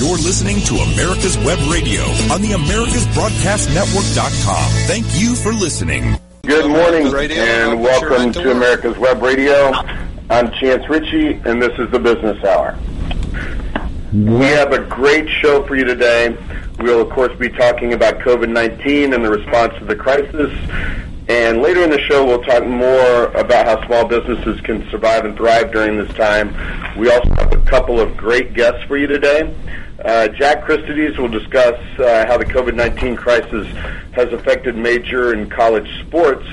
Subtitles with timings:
[0.00, 2.00] You're listening to America's Web Radio
[2.32, 4.70] on the AmericasBroadcastNetwork.com.
[4.86, 6.16] Thank you for listening.
[6.40, 9.74] Good morning and welcome to America's Web Radio.
[10.30, 12.78] I'm Chance Richie, and this is the Business Hour.
[14.14, 16.34] We have a great show for you today.
[16.78, 20.50] We'll, of course, be talking about COVID-19 and the response to the crisis.
[21.28, 25.36] And later in the show, we'll talk more about how small businesses can survive and
[25.36, 26.56] thrive during this time.
[26.98, 29.54] We also have a couple of great guests for you today.
[30.04, 33.66] Uh, Jack Christides will discuss uh, how the COVID-19 crisis
[34.12, 36.46] has affected major and college sports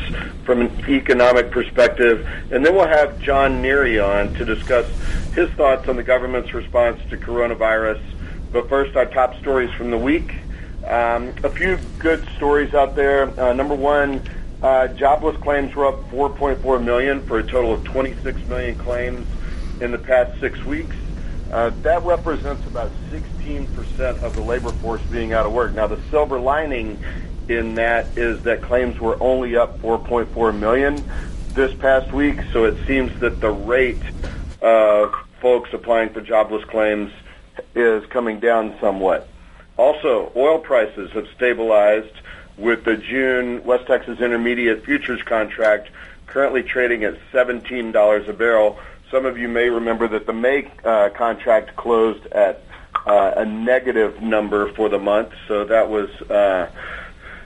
[0.44, 2.28] from an economic perspective.
[2.52, 4.86] And then we'll have John Neary on to discuss
[5.34, 8.02] his thoughts on the government's response to coronavirus.
[8.52, 10.34] But first, our top stories from the week.
[10.86, 13.28] Um, a few good stories out there.
[13.40, 14.22] Uh, number one,
[14.62, 19.26] uh, jobless claims were up 4.4 million for a total of 26 million claims
[19.80, 20.96] in the past six weeks.
[21.52, 25.74] Uh, that represents about 16% of the labor force being out of work.
[25.74, 27.00] Now, the silver lining
[27.48, 31.04] in that is that claims were only up 4.4 million
[31.54, 34.02] this past week, so it seems that the rate
[34.62, 37.12] of folks applying for jobless claims
[37.76, 39.30] is coming down somewhat.
[39.78, 42.14] Also, oil prices have stabilized
[42.58, 45.90] with the June West Texas Intermediate futures contract
[46.26, 48.80] currently trading at $17 a barrel,
[49.12, 52.64] some of you may remember that the May uh, contract closed at
[53.06, 56.10] uh, a negative number for the month, so that was.
[56.30, 56.70] Uh,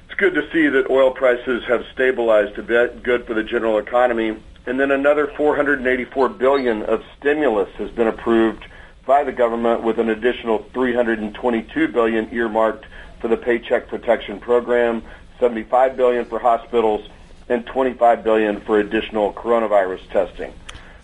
[0.06, 3.04] it's good to see that oil prices have stabilized a bit.
[3.04, 4.38] Good for the general economy.
[4.66, 8.66] And then another 484 billion of stimulus has been approved
[9.06, 12.86] by the government, with an additional 322 billion earmarked
[13.20, 15.04] for the Paycheck Protection Program,
[15.40, 17.08] 75 billion for hospitals,
[17.50, 20.54] and 25 billion for additional coronavirus testing.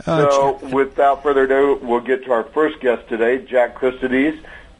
[0.07, 4.37] Uh, so, without further ado, we'll get to our first guest today, Jack Christides.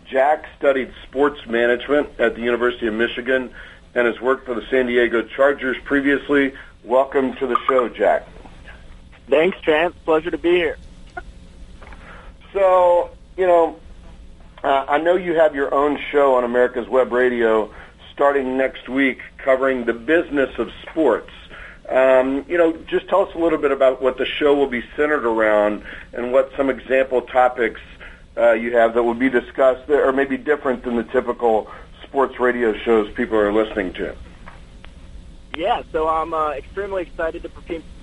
[0.09, 3.52] Jack studied sports management at the University of Michigan
[3.94, 6.53] and has worked for the San Diego Chargers previously.
[6.86, 8.26] Welcome to the show, Jack.
[9.30, 9.93] Thanks, Trent.
[10.05, 10.77] Pleasure to be here.
[12.54, 13.77] So, you know,
[14.64, 17.73] uh, I know you have your own show on America's Web Radio
[18.14, 21.32] starting next week covering the business of sports.
[21.89, 24.83] Um, you know, just tell us a little bit about what the show will be
[24.95, 25.83] centered around
[26.14, 27.80] and what some example topics
[28.37, 31.67] uh, you have that will be discussed that are maybe different than the typical
[32.03, 34.15] sports radio shows people are listening to.
[35.55, 37.49] Yeah, so I'm uh, extremely excited to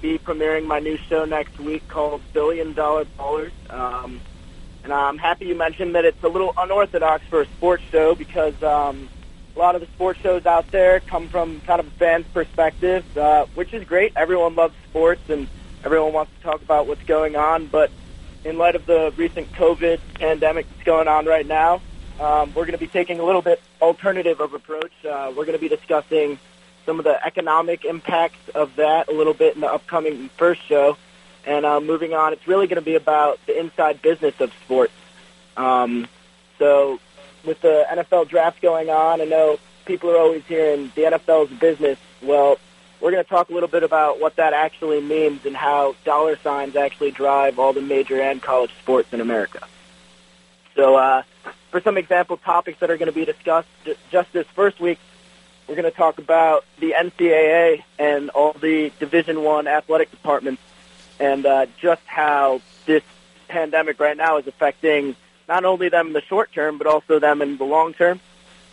[0.00, 3.52] be premiering my new show next week called Billion Dollar Ballers.
[3.70, 4.20] Um,
[4.82, 8.60] and I'm happy you mentioned that it's a little unorthodox for a sports show because
[8.62, 9.08] um,
[9.54, 13.16] a lot of the sports shows out there come from kind of a fan's perspective,
[13.16, 14.12] uh, which is great.
[14.16, 15.46] Everyone loves sports and
[15.84, 17.66] everyone wants to talk about what's going on.
[17.66, 17.90] But
[18.44, 21.80] in light of the recent COVID pandemic that's going on right now,
[22.20, 24.92] um, we're going to be taking a little bit alternative of approach.
[25.04, 26.38] Uh, we're going to be discussing
[26.86, 30.96] some of the economic impacts of that a little bit in the upcoming first show.
[31.46, 34.92] And uh, moving on, it's really going to be about the inside business of sports.
[35.56, 36.08] Um,
[36.58, 37.00] so
[37.44, 41.98] with the NFL draft going on, I know people are always hearing the NFL's business.
[42.22, 42.58] Well,
[43.00, 46.36] we're going to talk a little bit about what that actually means and how dollar
[46.36, 49.66] signs actually drive all the major and college sports in America.
[50.74, 51.22] So, uh,
[51.70, 53.68] for some example topics that are going to be discussed
[54.10, 54.98] just this first week,
[55.68, 60.62] we're going to talk about the NCAA and all the Division One athletic departments,
[61.18, 63.02] and uh, just how this
[63.48, 65.16] pandemic right now is affecting
[65.48, 68.20] not only them in the short term, but also them in the long term.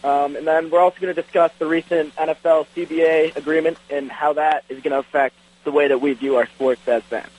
[0.03, 4.33] Um, and then we're also going to discuss the recent NFL CBA agreement and how
[4.33, 7.29] that is going to affect the way that we view our sports as fans.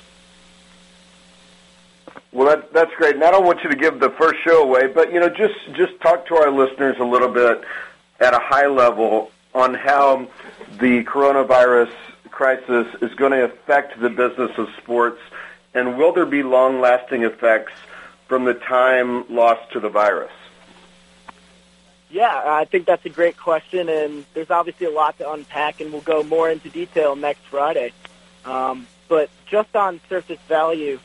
[2.30, 3.16] Well, that, that's great.
[3.16, 5.54] And I don't want you to give the first show away, but you know, just
[5.74, 7.62] just talk to our listeners a little bit
[8.20, 10.28] at a high level on how
[10.78, 11.90] the coronavirus
[12.30, 15.20] crisis is going to affect the business of sports,
[15.74, 17.72] and will there be long-lasting effects
[18.32, 20.32] from the time lost to the virus?
[22.10, 25.92] Yeah, I think that's a great question, and there's obviously a lot to unpack, and
[25.92, 27.92] we'll go more into detail next Friday.
[28.46, 30.98] Um, but just on surface value,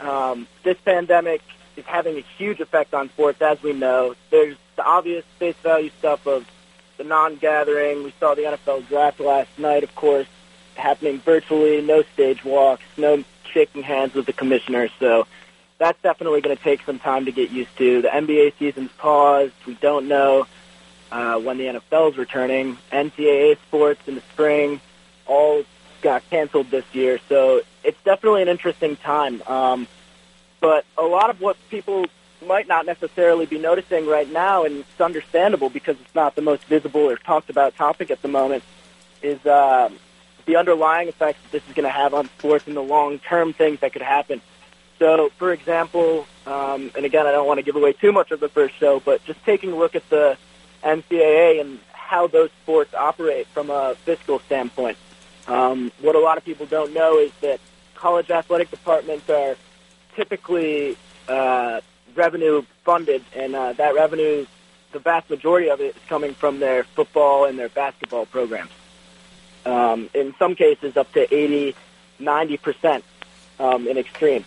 [0.00, 1.42] um, this pandemic
[1.76, 4.16] is having a huge effect on sports, as we know.
[4.30, 6.44] There's the obvious face value stuff of
[6.96, 8.02] the non-gathering.
[8.02, 10.26] We saw the NFL draft last night, of course,
[10.74, 14.88] happening virtually, no stage walks, no shaking hands with the commissioner.
[14.98, 15.28] So
[15.78, 18.02] that's definitely going to take some time to get used to.
[18.02, 19.54] The NBA season's paused.
[19.66, 20.46] We don't know
[21.10, 22.76] uh, when the NFL is returning.
[22.92, 24.80] NCAA sports in the spring
[25.26, 25.62] all
[26.02, 29.42] got canceled this year, so it's definitely an interesting time.
[29.46, 29.86] Um,
[30.60, 32.06] but a lot of what people
[32.46, 36.64] might not necessarily be noticing right now, and it's understandable because it's not the most
[36.64, 38.62] visible or talked about topic at the moment,
[39.22, 39.88] is uh,
[40.46, 43.80] the underlying effects that this is going to have on sports and the long-term things
[43.80, 44.40] that could happen.
[44.98, 48.40] So, for example, um, and again, I don't want to give away too much of
[48.40, 50.36] the first show, but just taking a look at the
[50.82, 54.96] NCAA and how those sports operate from a fiscal standpoint.
[55.46, 57.60] Um, what a lot of people don't know is that
[57.94, 59.56] college athletic departments are
[60.14, 60.96] typically
[61.28, 61.80] uh,
[62.14, 64.46] revenue funded, and uh, that revenue,
[64.92, 68.70] the vast majority of it is coming from their football and their basketball programs.
[69.64, 71.74] Um, in some cases, up to 80,
[72.18, 73.04] 90 percent
[73.60, 74.44] um, in extreme.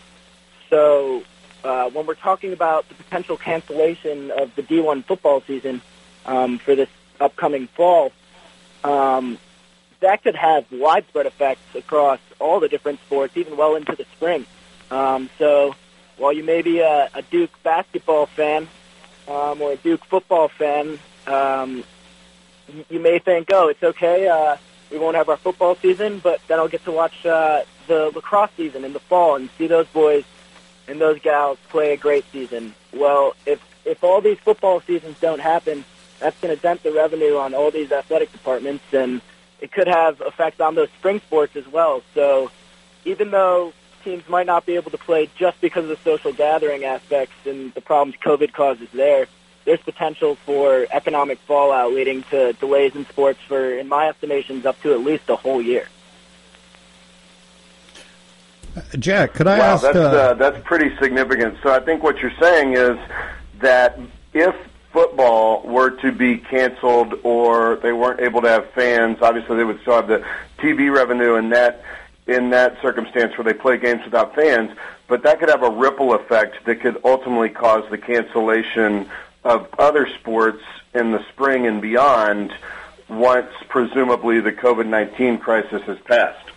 [0.72, 1.24] So
[1.66, 5.82] uh, when we're talking about the potential cancellation of the D1 football season
[6.26, 6.90] um, for this
[7.20, 8.14] upcoming fall,
[8.84, 9.38] um,
[10.00, 14.46] that could have widespread effects across all the different sports, even well into the spring.
[14.90, 15.76] Um, so
[16.18, 18.68] while you may be a, a Duke basketball fan
[19.28, 20.98] um, or a Duke football fan,
[21.28, 21.84] um,
[22.90, 24.30] you may think, oh, it's okay.
[24.30, 24.56] Uh,
[24.90, 28.52] we won't have our football season, but then I'll get to watch uh, the lacrosse
[28.56, 30.24] season in the fall and see those boys
[30.92, 32.76] and those gals play a great season.
[32.94, 35.86] Well, if if all these football seasons don't happen,
[36.20, 39.22] that's going to dent the revenue on all these athletic departments, and
[39.60, 42.04] it could have effects on those spring sports as well.
[42.14, 42.52] So,
[43.06, 43.74] even though
[44.04, 47.74] teams might not be able to play just because of the social gathering aspects and
[47.74, 49.28] the problems COVID causes there,
[49.66, 54.80] there's potential for economic fallout leading to delays in sports for, in my estimations, up
[54.82, 55.88] to at least a whole year.
[59.00, 59.84] Jack, could I wow, ask?
[59.84, 61.58] That's, uh, uh, that's pretty significant.
[61.64, 62.98] So I think what you're saying is
[63.60, 64.00] that
[64.34, 64.56] if
[64.92, 69.82] football were to be canceled or they weren't able to have fans, obviously they would
[69.82, 70.26] still have the
[70.58, 71.84] TV revenue in that
[72.28, 74.72] in that circumstance where they play games without fans.
[75.08, 79.10] But that could have a ripple effect that could ultimately cause the cancellation
[79.44, 80.62] of other sports
[80.94, 82.54] in the spring and beyond
[83.10, 86.48] once presumably the COVID nineteen crisis has passed.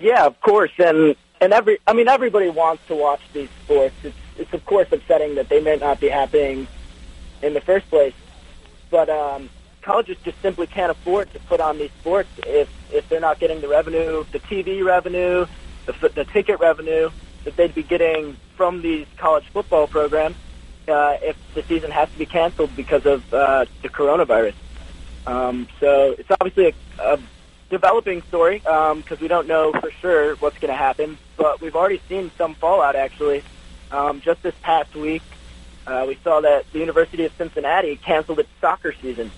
[0.00, 3.94] Yeah, of course, and and every I mean everybody wants to watch these sports.
[4.02, 6.68] It's it's of course upsetting that they may not be happening
[7.42, 8.14] in the first place,
[8.90, 9.50] but um,
[9.82, 13.60] colleges just simply can't afford to put on these sports if if they're not getting
[13.60, 15.46] the revenue, the TV revenue,
[15.86, 17.10] the the ticket revenue
[17.44, 20.36] that they'd be getting from these college football programs
[20.88, 24.54] uh, if the season has to be canceled because of uh, the coronavirus.
[25.26, 27.18] Um, so it's obviously a, a
[27.70, 31.18] developing story because um, we don't know for sure what's going to happen.
[31.36, 33.42] But we've already seen some fallout actually.
[33.90, 35.22] Um, just this past week,
[35.86, 39.32] uh, we saw that the University of Cincinnati canceled its soccer season,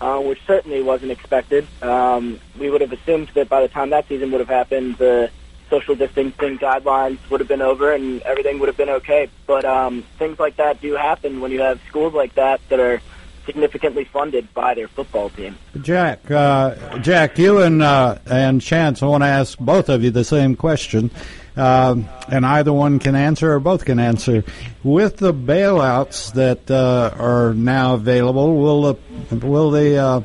[0.00, 1.66] uh, which certainly wasn't expected.
[1.80, 5.30] Um, we would have assumed that by the time that season would have happened, the
[5.70, 9.28] social distancing guidelines would have been over and everything would have been okay.
[9.46, 13.00] But um, things like that do happen when you have schools like that that are
[13.44, 15.56] significantly funded by their football team.
[15.80, 20.10] Jack, uh, Jack, you and uh, and Chance, I want to ask both of you
[20.10, 21.10] the same question,
[21.56, 24.44] um, and either one can answer or both can answer.
[24.82, 28.94] With the bailouts that uh, are now available, will
[29.30, 30.20] the will the uh,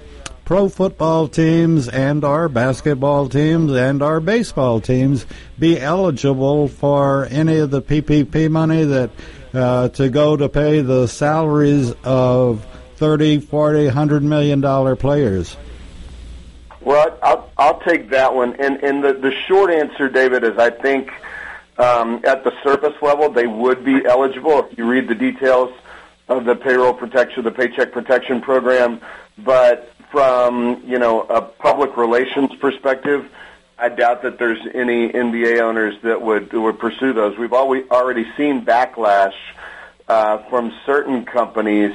[0.50, 5.26] pro football teams and our basketball teams and our baseball teams
[5.60, 9.12] be eligible for any of the PPP money that
[9.54, 12.66] uh, to go to pay the salaries of
[13.00, 15.56] 30, 40, 100 million dollar players?
[16.82, 18.56] Well, I'll, I'll take that one.
[18.60, 21.10] And, and the, the short answer, David, is I think
[21.78, 25.74] um, at the surface level they would be eligible if you read the details
[26.28, 29.00] of the payroll protection, the paycheck protection program.
[29.38, 33.30] But from you know a public relations perspective,
[33.78, 37.38] I doubt that there's any NBA owners that would would pursue those.
[37.38, 39.36] We've always already seen backlash
[40.10, 41.94] uh, from certain companies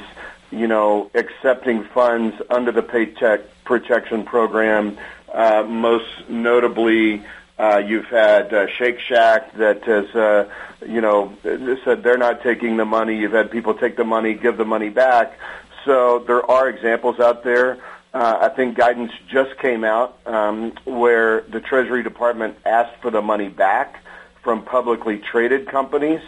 [0.51, 4.97] you know, accepting funds under the Paycheck Protection Program.
[5.33, 7.23] Uh, most notably,
[7.57, 10.49] uh, you've had uh, Shake Shack that has, uh,
[10.85, 11.35] you know,
[11.83, 13.17] said they're not taking the money.
[13.17, 15.37] You've had people take the money, give the money back.
[15.83, 17.79] So there are examples out there.
[18.13, 23.21] Uh, I think guidance just came out um, where the Treasury Department asked for the
[23.21, 24.01] money back
[24.41, 26.21] from publicly traded companies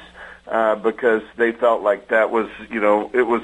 [0.48, 3.42] uh, because they felt like that was, you know, it was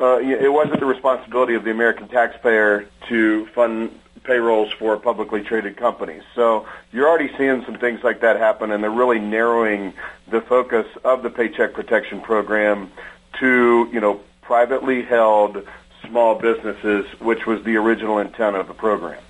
[0.00, 5.76] uh, it wasn't the responsibility of the American taxpayer to fund payrolls for publicly traded
[5.76, 6.22] companies.
[6.34, 9.94] So you're already seeing some things like that happen, and they're really narrowing
[10.28, 12.90] the focus of the Paycheck Protection Program
[13.38, 15.66] to, you know, privately held
[16.06, 19.22] small businesses, which was the original intent of the program.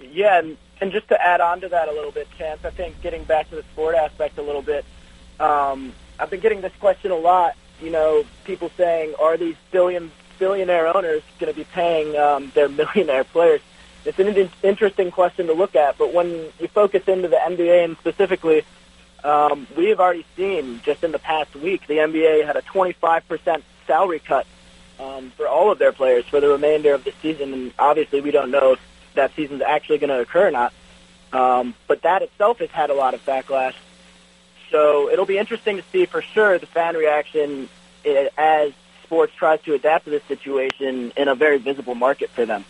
[0.00, 3.00] Yeah, and, and just to add on to that a little bit, Chance, I think
[3.00, 4.84] getting back to the sport aspect a little bit,
[5.40, 7.56] um, I've been getting this question a lot.
[7.80, 12.68] You know, people saying, are these billion billionaire owners going to be paying um, their
[12.80, 13.60] millionaire players?
[14.04, 16.28] It's an in- interesting question to look at, but when
[16.58, 18.64] you focus into the NBA and specifically,
[19.24, 23.62] um, we have already seen just in the past week the NBA had a 25%
[23.86, 24.46] salary cut
[25.00, 28.30] um, for all of their players for the remainder of the season, and obviously we
[28.30, 28.80] don't know if
[29.14, 30.72] that season's actually going to occur or not.
[31.32, 33.74] Um, but that itself has had a lot of backlash.
[34.74, 37.68] So it'll be interesting to see for sure the fan reaction
[38.04, 38.72] eh, as
[39.04, 42.64] sports tries to adapt to this situation in a very visible market for them.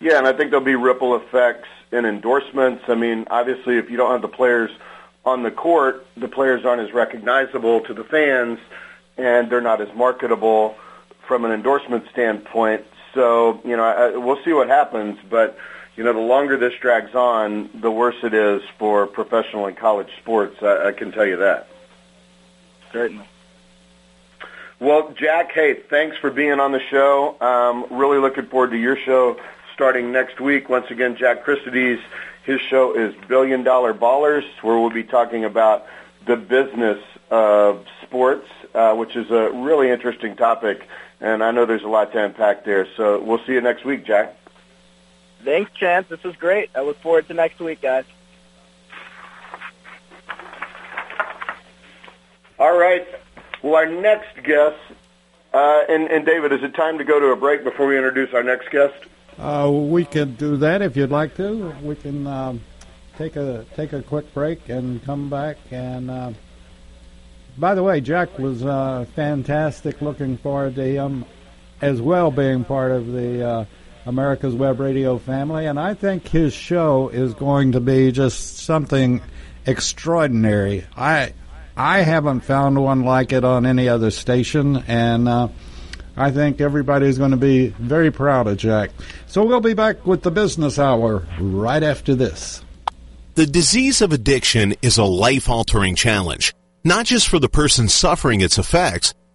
[0.00, 2.84] Yeah, and I think there'll be ripple effects in endorsements.
[2.88, 4.70] I mean, obviously, if you don't have the players
[5.24, 8.58] on the court, the players aren't as recognizable to the fans,
[9.16, 10.76] and they're not as marketable
[11.26, 12.84] from an endorsement standpoint.
[13.14, 15.56] So, you know, I, we'll see what happens, but
[16.00, 20.08] you know, the longer this drags on, the worse it is for professional and college
[20.16, 20.56] sports.
[20.62, 21.68] I, I can tell you that.
[22.90, 23.26] Certainly.
[24.78, 27.38] Well, Jack, hey, thanks for being on the show.
[27.42, 29.38] Um, really looking forward to your show
[29.74, 30.70] starting next week.
[30.70, 32.00] Once again, Jack Christides,
[32.44, 35.86] his show is Billion Dollar Ballers, where we'll be talking about
[36.24, 40.88] the business of sports, uh, which is a really interesting topic,
[41.20, 42.88] and I know there's a lot to unpack there.
[42.96, 44.39] So we'll see you next week, Jack.
[45.44, 46.08] Thanks, Chance.
[46.08, 46.70] This was great.
[46.74, 48.04] I look forward to next week, guys.
[52.58, 53.06] All right.
[53.62, 54.76] Well, our next guest,
[55.54, 58.34] uh, and, and David, is it time to go to a break before we introduce
[58.34, 58.94] our next guest?
[59.38, 61.74] Uh, we can do that if you'd like to.
[61.82, 62.60] We can um,
[63.16, 65.56] take a take a quick break and come back.
[65.70, 66.32] And uh,
[67.56, 70.02] by the way, Jack was uh, fantastic.
[70.02, 71.24] Looking forward to him
[71.80, 73.64] as well being part of the uh,
[74.06, 79.20] America's Web Radio family, and I think his show is going to be just something
[79.66, 80.86] extraordinary.
[80.96, 81.34] I
[81.76, 85.48] I haven't found one like it on any other station, and uh,
[86.16, 88.90] I think everybody's going to be very proud of Jack.
[89.26, 92.62] So we'll be back with the business hour right after this.
[93.34, 96.52] The disease of addiction is a life altering challenge,
[96.84, 99.14] not just for the person suffering its effects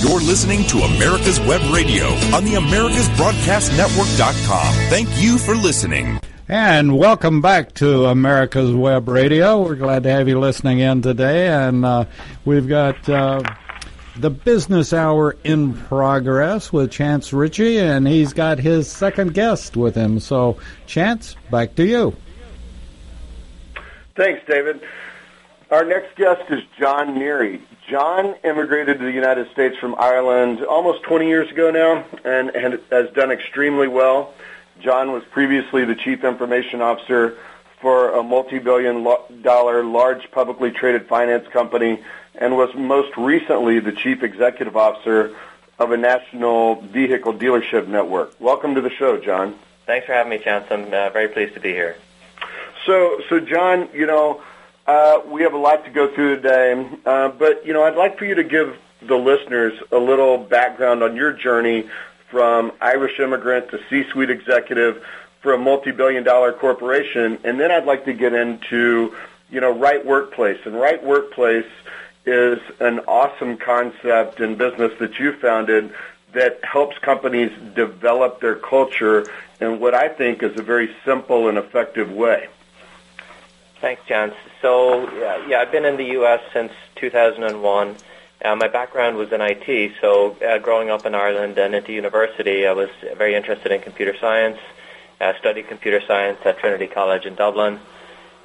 [0.00, 4.74] You're listening to America's Web Radio on the AmericasBroadcastNetwork.com.
[4.90, 6.20] Thank you for listening.
[6.48, 9.62] And welcome back to America's Web Radio.
[9.62, 11.48] We're glad to have you listening in today.
[11.48, 12.04] And uh,
[12.44, 13.42] we've got uh,
[14.16, 19.94] the business hour in progress with Chance Richie, and he's got his second guest with
[19.94, 20.18] him.
[20.20, 22.16] So, Chance, back to you.
[24.16, 24.80] Thanks, David.
[25.70, 27.60] Our next guest is John Neary.
[27.88, 32.80] John immigrated to the United States from Ireland almost 20 years ago now and, and
[32.90, 34.34] has done extremely well.
[34.78, 37.38] John was previously the chief information officer
[37.80, 39.04] for a multi-billion
[39.40, 42.02] dollar large publicly traded finance company
[42.34, 45.34] and was most recently the chief executive officer
[45.78, 48.38] of a national vehicle dealership network.
[48.38, 49.58] Welcome to the show, John.
[49.86, 50.66] Thanks for having me, Chance.
[50.70, 51.96] I'm uh, very pleased to be here.
[52.84, 54.42] So, so John, you know,
[54.88, 58.18] uh, we have a lot to go through today, uh, but you know, I'd like
[58.18, 61.88] for you to give the listeners a little background on your journey
[62.30, 65.04] from Irish immigrant to C-suite executive
[65.42, 69.14] for a multi-billion-dollar corporation, and then I'd like to get into
[69.50, 70.58] you know right workplace.
[70.64, 71.70] And right workplace
[72.24, 75.92] is an awesome concept in business that you founded
[76.32, 79.26] that helps companies develop their culture
[79.60, 82.48] in what I think is a very simple and effective way.
[83.80, 84.34] Thanks, Chance.
[84.60, 86.40] So, yeah, yeah I've been in the U.S.
[86.52, 87.96] since 2001.
[88.44, 92.66] Uh, my background was in IT, so uh, growing up in Ireland and into university,
[92.66, 94.58] I was very interested in computer science.
[95.20, 97.80] I studied computer science at Trinity College in Dublin,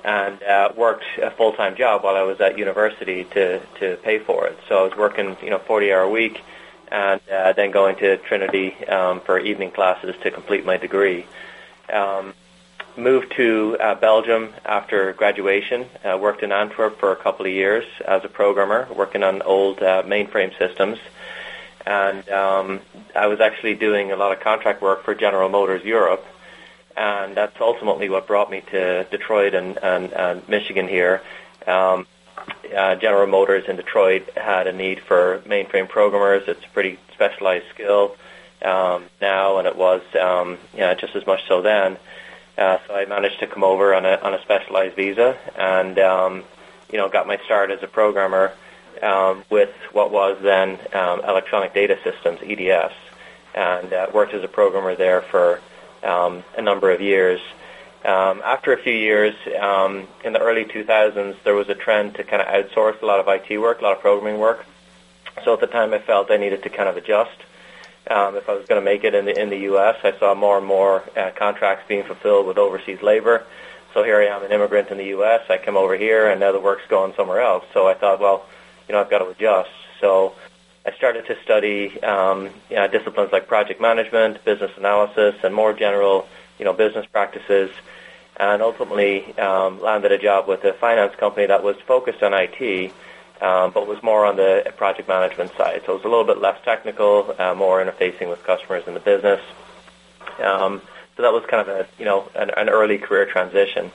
[0.03, 4.47] and uh, worked a full-time job while I was at university to to pay for
[4.47, 4.57] it.
[4.67, 6.41] So I was working, you know, 40-hour a week,
[6.87, 11.27] and uh, then going to Trinity um, for evening classes to complete my degree.
[11.91, 12.33] Um,
[12.97, 15.87] moved to uh, Belgium after graduation.
[16.03, 19.81] Uh, worked in Antwerp for a couple of years as a programmer, working on old
[19.81, 20.99] uh, mainframe systems.
[21.85, 22.81] And um,
[23.15, 26.25] I was actually doing a lot of contract work for General Motors Europe.
[26.95, 31.21] And that's ultimately what brought me to Detroit and, and, and Michigan here.
[31.65, 32.05] Um,
[32.75, 36.43] uh, General Motors in Detroit had a need for mainframe programmers.
[36.47, 38.15] It's a pretty specialized skill
[38.61, 41.97] um, now, and it was um, just as much so then.
[42.57, 46.43] Uh, so I managed to come over on a on a specialized visa, and um,
[46.91, 48.53] you know got my start as a programmer
[49.01, 52.93] um, with what was then um, Electronic Data Systems (EDS),
[53.55, 55.61] and uh, worked as a programmer there for
[56.03, 57.41] um, a number of years.
[58.05, 62.23] Um, after a few years, um, in the early 2000s, there was a trend to
[62.25, 64.65] kind of outsource a lot of IT work, a lot of programming work.
[65.45, 67.37] So at the time, I felt I needed to kind of adjust
[68.09, 69.97] um, if I was going to make it in the in the U.S.
[70.03, 73.45] I saw more and more uh, contracts being fulfilled with overseas labor.
[73.93, 75.41] So here I am, an immigrant in the U.S.
[75.49, 77.63] I come over here, and now the work's going somewhere else.
[77.73, 78.45] So I thought, well,
[78.87, 79.69] you know, I've got to adjust.
[80.01, 80.33] So
[80.85, 85.73] I started to study um, you know, disciplines like project management, business analysis, and more
[85.73, 86.27] general,
[86.59, 87.71] you know, business practices.
[88.35, 92.91] And ultimately um, landed a job with a finance company that was focused on IT
[93.43, 95.81] um, but was more on the project management side.
[95.85, 99.01] So it was a little bit less technical, uh, more interfacing with customers in the
[99.01, 99.41] business.
[100.41, 100.81] Um,
[101.15, 103.91] so that was kind of a you know an, an early career transition.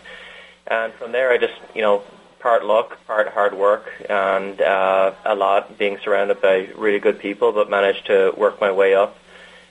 [0.66, 2.02] And from there, I just you know
[2.40, 7.52] part luck, part hard work, and uh, a lot being surrounded by really good people,
[7.52, 9.16] but managed to work my way up.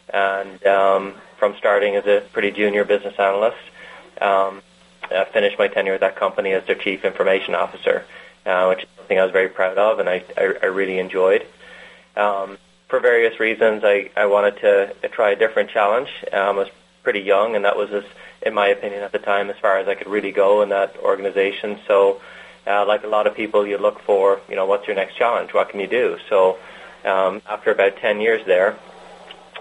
[0.10, 3.58] And um, from starting as a pretty junior business analyst,
[4.22, 4.62] um,
[5.12, 8.06] I finished my tenure at that company as their chief information officer,
[8.48, 11.46] uh, which is something I was very proud of and I, I, I really enjoyed.
[12.16, 12.58] Um,
[12.88, 16.10] for various reasons, I, I wanted to try a different challenge.
[16.32, 16.70] Um, I was
[17.04, 18.06] pretty young, and that was, as,
[18.42, 20.96] in my opinion, at the time, as far as I could really go in that
[20.98, 21.80] organization.
[21.86, 22.22] So,
[22.66, 25.54] uh, like a lot of people, you look for, you know, what's your next challenge?
[25.54, 26.18] What can you do?
[26.30, 26.58] So,
[27.04, 28.78] um, after about 10 years there,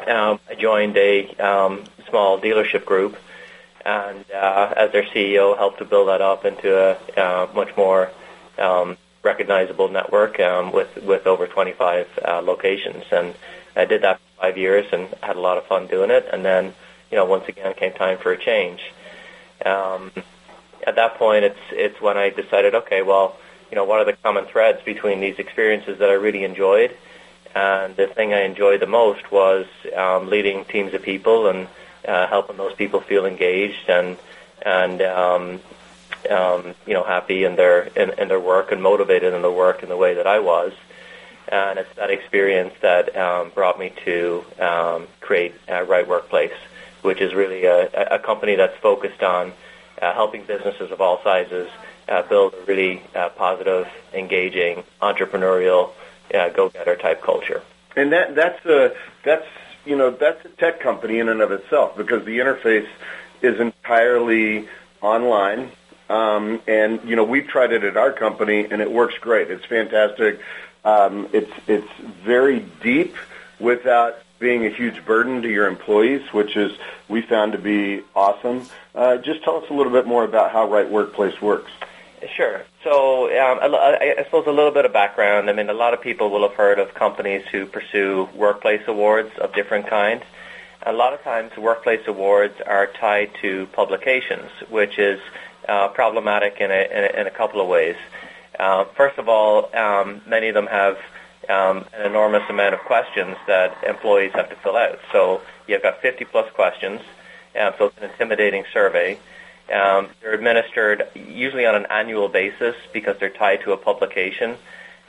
[0.07, 3.17] um, I joined a um, small dealership group,
[3.85, 8.11] and uh, as their CEO, helped to build that up into a uh, much more
[8.59, 13.35] um, recognizable network um, with with over 25 uh, locations, and
[13.77, 16.29] I did that for five years and had a lot of fun doing it.
[16.33, 16.75] And then,
[17.11, 18.81] you know, once again came time for a change.
[19.65, 20.13] Um,
[20.87, 23.37] at that point, it's it's when I decided, okay, well,
[23.71, 26.97] you know, what are the common threads between these experiences that I really enjoyed?
[27.55, 31.69] And the thing I enjoyed the most was um, leading teams of people and
[32.07, 34.17] uh, helping those people feel engaged and
[34.63, 35.61] and um,
[36.31, 39.83] um, you know, happy in their in, in their work and motivated in their work
[39.83, 40.73] in the way that I was.
[41.49, 46.57] And it's that experience that um, brought me to um, create uh, Right Workplace,
[47.03, 49.53] which is really a, a company that's focused on
[50.03, 51.71] uh, helping businesses of all sizes
[52.09, 55.91] uh, build a really uh, positive, engaging, entrepreneurial,
[56.35, 57.63] uh, go-getter type culture.
[57.97, 59.47] And that that's a that's
[59.85, 62.89] you know that's a tech company in and of itself because the interface
[63.43, 64.69] is entirely
[65.01, 65.71] online
[66.09, 69.51] um, and you know we've tried it at our company, and it works great.
[69.51, 70.41] It's fantastic.
[70.85, 71.93] Um, it's it's
[72.25, 73.17] very deep
[73.59, 76.73] without being a huge burden to your employees, which is
[77.09, 78.67] we found to be awesome.
[78.95, 81.71] Uh, just tell us a little bit more about how Right Workplace works.
[82.35, 82.63] Sure.
[82.83, 85.51] So um, I, I suppose a little bit of background.
[85.51, 89.31] I mean, a lot of people will have heard of companies who pursue workplace awards
[89.39, 90.25] of different kinds.
[90.83, 95.21] A lot of times, workplace awards are tied to publications, which is
[95.69, 97.97] uh, problematic in a, in a, in a couple of ways.
[98.59, 100.97] Uh, first of all, um, many of them have
[101.49, 104.99] um, an enormous amount of questions that employees have to fill out.
[105.13, 107.01] So you've got 50 plus questions,
[107.59, 109.19] um, so it's an intimidating survey.
[109.73, 114.57] Um, they're administered usually on an annual basis because they're tied to a publication.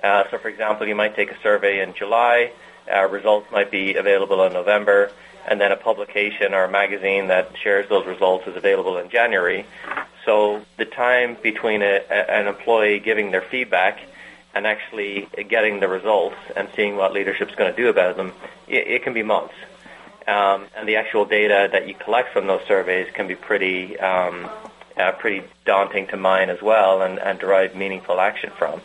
[0.02, 2.52] Uh, so, for example, you might take a survey in July,
[2.92, 5.12] uh, results might be available in November,
[5.48, 9.66] and then a publication or a magazine that shares those results is available in January.
[10.28, 13.98] So the time between a, a, an employee giving their feedback
[14.54, 18.34] and actually getting the results and seeing what leadership's going to do about them,
[18.68, 19.54] it, it can be months.
[20.28, 24.50] Um, and the actual data that you collect from those surveys can be pretty um,
[24.98, 28.82] uh, pretty daunting to mine as well and, and derive meaningful action from.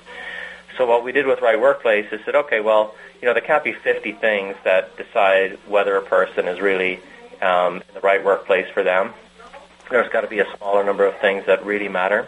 [0.79, 3.65] So what we did with Right Workplace is said, okay, well, you know, there can't
[3.65, 7.01] be 50 things that decide whether a person is really
[7.41, 9.13] um, the right workplace for them.
[9.93, 12.27] There's got to be a smaller number of things that really matter.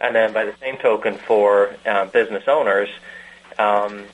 [0.00, 2.88] And then by the same token, for uh, business owners,
[3.58, 4.04] um,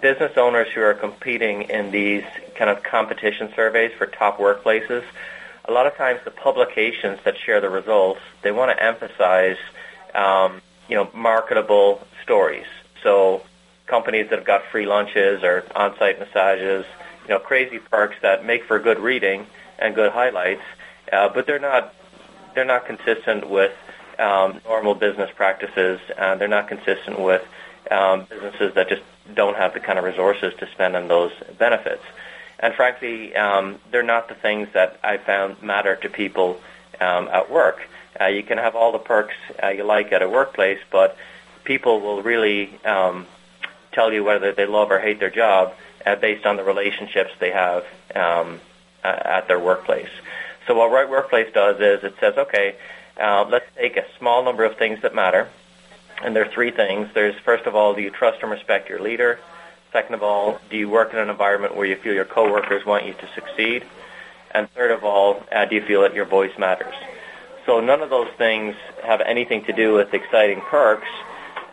[0.00, 5.04] business owners who are competing in these kind of competition surveys for top workplaces,
[5.66, 9.58] a lot of times the publications that share the results, they want to emphasize,
[10.14, 12.66] um, you know, marketable stories.
[13.02, 13.42] So
[13.86, 16.86] companies that have got free lunches or on-site massages,
[17.24, 19.46] you know, crazy perks that make for good reading
[19.78, 20.62] and good highlights,
[21.12, 21.94] uh, but they're not
[22.54, 23.72] they're not consistent with
[24.18, 27.46] um, normal business practices, and they're not consistent with
[27.90, 29.02] um, businesses that just
[29.34, 32.02] don't have the kind of resources to spend on those benefits.
[32.58, 36.60] And frankly, um, they're not the things that I found matter to people
[37.00, 37.80] um, at work.
[38.20, 41.16] Uh, you can have all the perks uh, you like at a workplace, but
[41.64, 43.26] people will really um,
[43.92, 47.50] tell you whether they love or hate their job uh, based on the relationships they
[47.50, 48.60] have um,
[49.02, 50.10] at their workplace.
[50.70, 52.76] So what Right Workplace does is it says, okay,
[53.20, 55.48] uh, let's take a small number of things that matter,
[56.22, 57.08] and there are three things.
[57.12, 59.40] There's first of all, do you trust and respect your leader?
[59.90, 63.04] Second of all, do you work in an environment where you feel your coworkers want
[63.04, 63.84] you to succeed?
[64.52, 66.94] And third of all, uh, do you feel that your voice matters?
[67.66, 71.08] So none of those things have anything to do with exciting perks,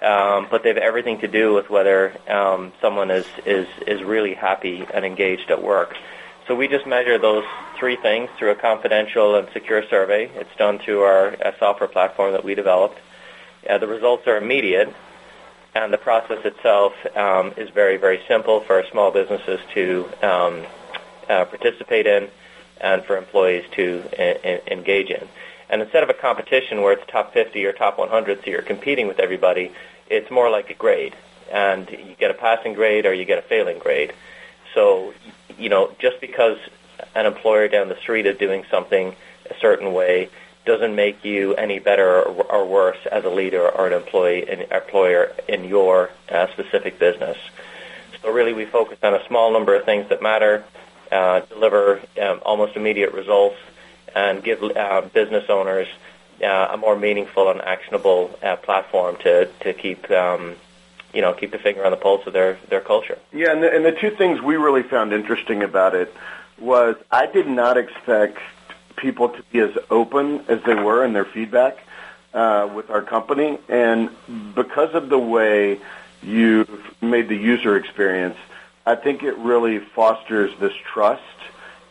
[0.01, 4.33] um, but they have everything to do with whether um, someone is, is, is really
[4.33, 5.95] happy and engaged at work.
[6.47, 7.43] So we just measure those
[7.77, 10.31] three things through a confidential and secure survey.
[10.33, 12.99] It's done through our software platform that we developed.
[13.69, 14.93] Uh, the results are immediate,
[15.75, 20.63] and the process itself um, is very, very simple for small businesses to um,
[21.27, 22.29] uh, participate in
[22.79, 25.27] and for employees to uh, engage in.
[25.69, 29.07] And instead of a competition where it's top 50 or top 100, so you're competing
[29.07, 29.73] with everybody,
[30.09, 31.13] it's more like a grade.
[31.51, 34.13] And you get a passing grade or you get a failing grade.
[34.73, 35.13] So,
[35.57, 36.57] you know, just because
[37.15, 39.15] an employer down the street is doing something
[39.49, 40.29] a certain way
[40.65, 44.61] doesn't make you any better or, or worse as a leader or an employee an
[44.71, 47.37] employer in your uh, specific business.
[48.21, 50.65] So really, we focus on a small number of things that matter,
[51.11, 53.55] uh, deliver um, almost immediate results,
[54.13, 55.87] and give uh, business owners
[56.43, 60.09] uh, a more meaningful and actionable uh, platform to to keep.
[60.11, 60.55] Um,
[61.13, 63.17] you know, keep the finger on the pulse of their, their culture.
[63.33, 66.13] Yeah, and the, and the two things we really found interesting about it
[66.59, 68.39] was I did not expect
[68.95, 71.77] people to be as open as they were in their feedback
[72.33, 73.59] uh, with our company.
[73.69, 74.09] And
[74.55, 75.79] because of the way
[76.23, 78.37] you've made the user experience,
[78.85, 81.21] I think it really fosters this trust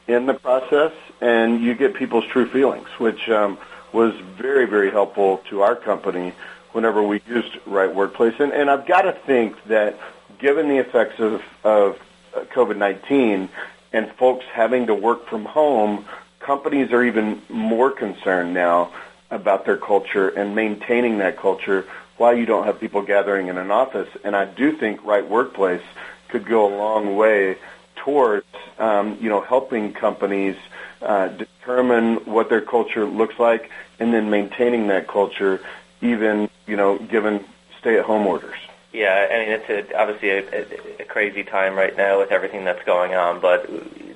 [0.09, 3.59] in the process, and you get people's true feelings, which um,
[3.93, 6.33] was very, very helpful to our company
[6.77, 8.35] whenever we used Right Workplace.
[8.39, 9.99] And, and I've got to think that
[10.39, 11.99] given the effects of, of
[12.35, 13.49] COVID-19
[13.95, 16.05] and folks having to work from home,
[16.39, 18.93] companies are even more concerned now
[19.31, 21.87] about their culture and maintaining that culture
[22.19, 24.11] while you don't have people gathering in an office.
[24.23, 25.83] And I do think Right Workplace
[26.29, 27.57] could go a long way
[27.97, 28.47] towards,
[28.79, 30.57] um, you know, helping companies
[31.01, 35.63] uh, determine what their culture looks like and then maintaining that culture
[36.03, 37.45] even, you know, given
[37.81, 38.59] stay-at-home orders.
[38.93, 42.83] Yeah, I mean it's a, obviously a, a, crazy time right now with everything that's
[42.85, 43.69] going on, but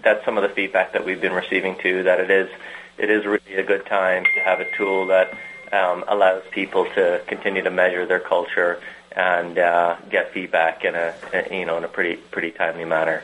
[0.02, 2.04] that's some of the feedback that we've been receiving too.
[2.04, 2.48] That it is
[2.96, 5.36] it is really a good time to have a tool that
[5.70, 8.80] um, allows people to continue to measure their culture
[9.12, 11.14] and uh, get feedback in a,
[11.50, 13.22] you know in a pretty pretty timely manner.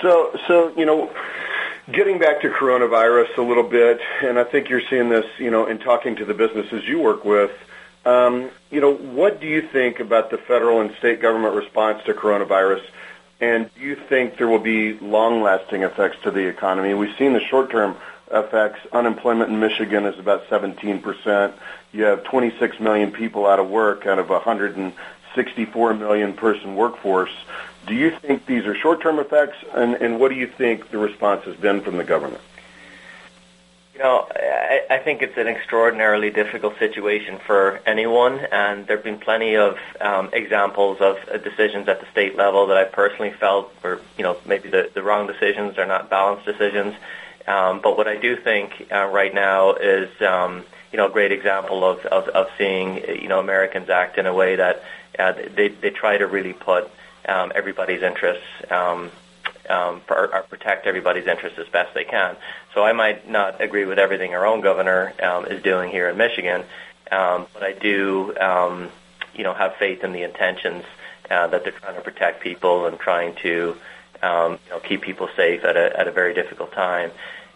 [0.00, 1.10] So so you know.
[1.90, 5.66] Getting back to coronavirus a little bit, and I think you're seeing this, you know,
[5.66, 7.50] in talking to the businesses you work with.
[8.04, 12.14] Um, you know, what do you think about the federal and state government response to
[12.14, 12.82] coronavirus?
[13.40, 16.94] And do you think there will be long-lasting effects to the economy?
[16.94, 17.96] We've seen the short-term
[18.30, 18.78] effects.
[18.92, 21.52] Unemployment in Michigan is about 17%.
[21.92, 27.34] You have 26 million people out of work out of a 164 million person workforce.
[27.86, 29.56] Do you think these are short-term effects?
[29.74, 32.42] And, and what do you think the response has been from the government?
[33.94, 39.04] You know, I, I think it's an extraordinarily difficult situation for anyone, and there have
[39.04, 43.32] been plenty of um, examples of uh, decisions at the state level that I personally
[43.32, 46.94] felt were, you know, maybe the, the wrong decisions or not balanced decisions.
[47.46, 51.32] Um, but what I do think uh, right now is um, you know, a great
[51.32, 54.82] example of, of, of seeing, you know, Americans act in a way that
[55.18, 56.90] uh, they, they try to really put
[57.28, 59.10] um, everybody's interests um,
[59.68, 62.36] um, or, or protect everybody's interests as best they can.
[62.74, 66.16] So I might not agree with everything our own governor um, is doing here in
[66.16, 66.64] Michigan,
[67.10, 68.90] um, but I do, um,
[69.34, 70.84] you know, have faith in the intentions
[71.30, 73.76] uh, that they're trying to protect people and trying to,
[74.22, 77.10] um, you know, keep people safe at a at a very difficult time.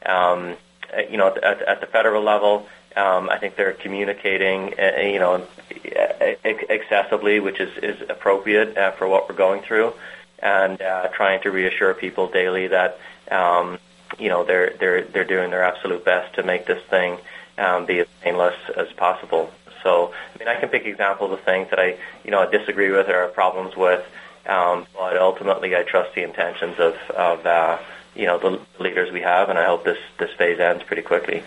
[0.05, 0.57] Um,
[0.97, 5.19] uh, you know, at, at the federal level, um, I think they're communicating, uh, you
[5.19, 5.47] know,
[5.85, 9.93] accessibly, which is is appropriate uh, for what we're going through
[10.39, 12.99] and uh, trying to reassure people daily that
[13.31, 13.79] um,
[14.19, 17.19] you know they're they're they're doing their absolute best to make this thing
[17.59, 19.51] um, be as painless as possible.
[19.83, 22.91] So I mean I can pick examples of things that I you know I disagree
[22.91, 24.05] with or have problems with,
[24.47, 27.79] um, but ultimately I trust the intentions of of uh,
[28.15, 31.43] you know the leaders we have, and I hope this this phase ends pretty quickly.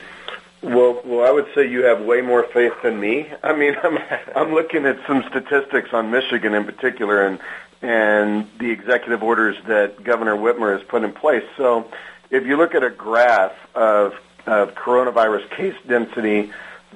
[0.62, 3.32] Well, well, I would say you have way more faith than me.
[3.42, 3.98] I mean, I'm
[4.36, 7.40] I'm looking at some statistics on Michigan in particular, and
[7.82, 11.44] and the executive orders that Governor Whitmer has put in place.
[11.56, 11.90] So
[12.30, 14.14] if you look at a graph of,
[14.46, 16.52] of coronavirus case density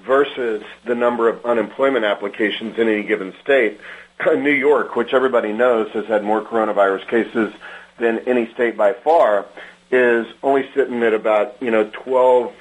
[0.05, 3.79] versus the number of unemployment applications in any given state,
[4.25, 7.53] New York, which everybody knows has had more coronavirus cases
[7.97, 9.45] than any state by far,
[9.91, 12.51] is only sitting at about, you know, 12%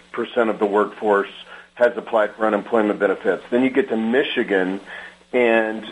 [0.48, 1.31] of the workforce
[1.75, 3.42] has applied for unemployment benefits.
[3.51, 4.81] Then you get to Michigan,
[5.33, 5.90] and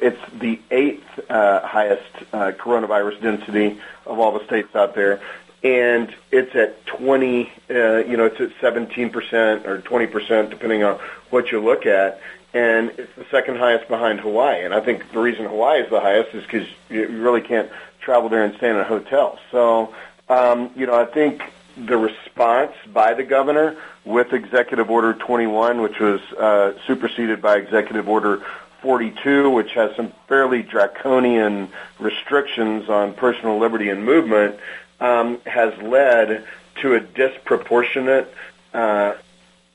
[0.00, 2.02] it's the eighth uh, highest
[2.32, 5.20] uh, coronavirus density of all the states out there,
[5.62, 10.82] and it's at 20, uh, you know, it's at 17 percent or 20 percent, depending
[10.82, 10.98] on
[11.30, 12.20] what you look at,
[12.52, 14.64] and it's the second highest behind Hawaii.
[14.64, 18.28] And I think the reason Hawaii is the highest is because you really can't travel
[18.28, 19.38] there and stay in a hotel.
[19.52, 19.94] So,
[20.28, 21.42] um, you know, I think
[21.76, 28.08] the response by the governor with Executive Order 21, which was uh, superseded by Executive
[28.08, 28.42] Order
[28.82, 34.58] 42, which has some fairly draconian restrictions on personal liberty and movement,
[35.00, 36.44] um, has led
[36.80, 38.32] to a disproportionate
[38.72, 39.14] uh,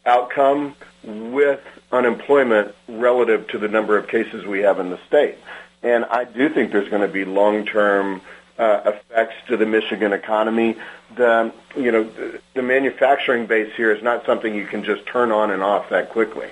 [0.06, 5.38] outcome with unemployment relative to the number of cases we have in the state.
[5.84, 8.22] And I do think there's going to be long-term
[8.58, 10.76] uh, effects to the Michigan economy.
[11.16, 15.32] The you know the, the manufacturing base here is not something you can just turn
[15.32, 16.50] on and off that quickly.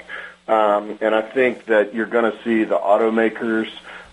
[0.48, 3.70] Um, and I think that you're going to see the automakers,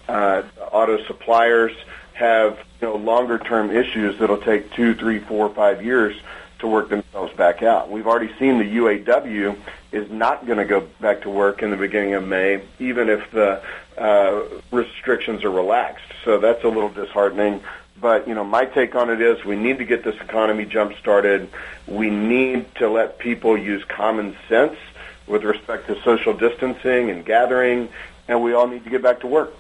[0.08, 1.72] uh, auto suppliers
[2.12, 6.16] have you know longer term issues that'll take two, three, four, five years
[6.60, 7.90] to work themselves back out.
[7.90, 9.56] We've already seen the UAW
[9.92, 13.30] is not going to go back to work in the beginning of May, even if
[13.30, 13.62] the
[13.98, 16.04] uh, restrictions are relaxed.
[16.24, 17.62] So that's a little disheartening.
[18.00, 20.96] But you know, my take on it is we need to get this economy jump
[20.98, 21.48] started.
[21.86, 24.76] We need to let people use common sense
[25.26, 27.88] with respect to social distancing and gathering,
[28.28, 29.54] and we all need to get back to work.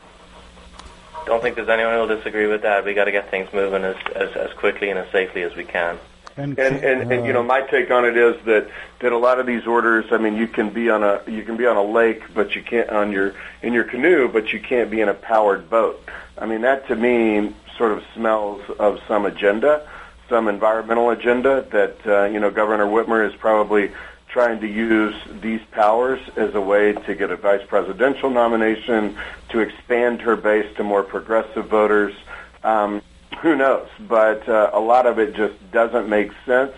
[1.26, 2.84] Don't think there's anyone who'll disagree with that.
[2.84, 5.64] We got to get things moving as, as, as quickly and as safely as we
[5.64, 5.98] can.
[6.36, 8.68] And and, and, and you know uh, my take on it is that
[9.00, 11.56] that a lot of these orders I mean you can be on a you can
[11.56, 14.90] be on a lake but you can't on your in your canoe but you can't
[14.90, 16.02] be in a powered boat.
[16.38, 19.88] I mean that to me sort of smells of some agenda,
[20.28, 23.90] some environmental agenda that uh, you know Governor Whitmer is probably
[24.28, 29.16] trying to use these powers as a way to get a vice presidential nomination,
[29.48, 32.14] to expand her base to more progressive voters.
[32.62, 33.00] Um,
[33.40, 33.88] who knows?
[33.98, 36.74] But uh, a lot of it just doesn't make sense,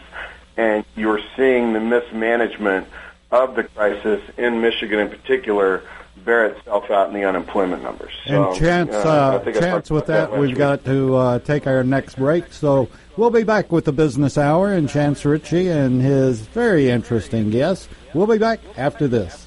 [0.57, 2.87] and you're seeing the mismanagement
[3.33, 5.83] of the crisis in Michigan in particular
[6.25, 8.13] bear itself out in the unemployment numbers.
[8.27, 10.59] So, and chance, uh, uh, chance with that, that we've week.
[10.59, 12.53] got to uh, take our next break.
[12.53, 17.51] So we'll be back with the Business Hour and Chance Richie and his very interesting
[17.51, 17.89] guest.
[18.15, 19.47] We'll be back after this.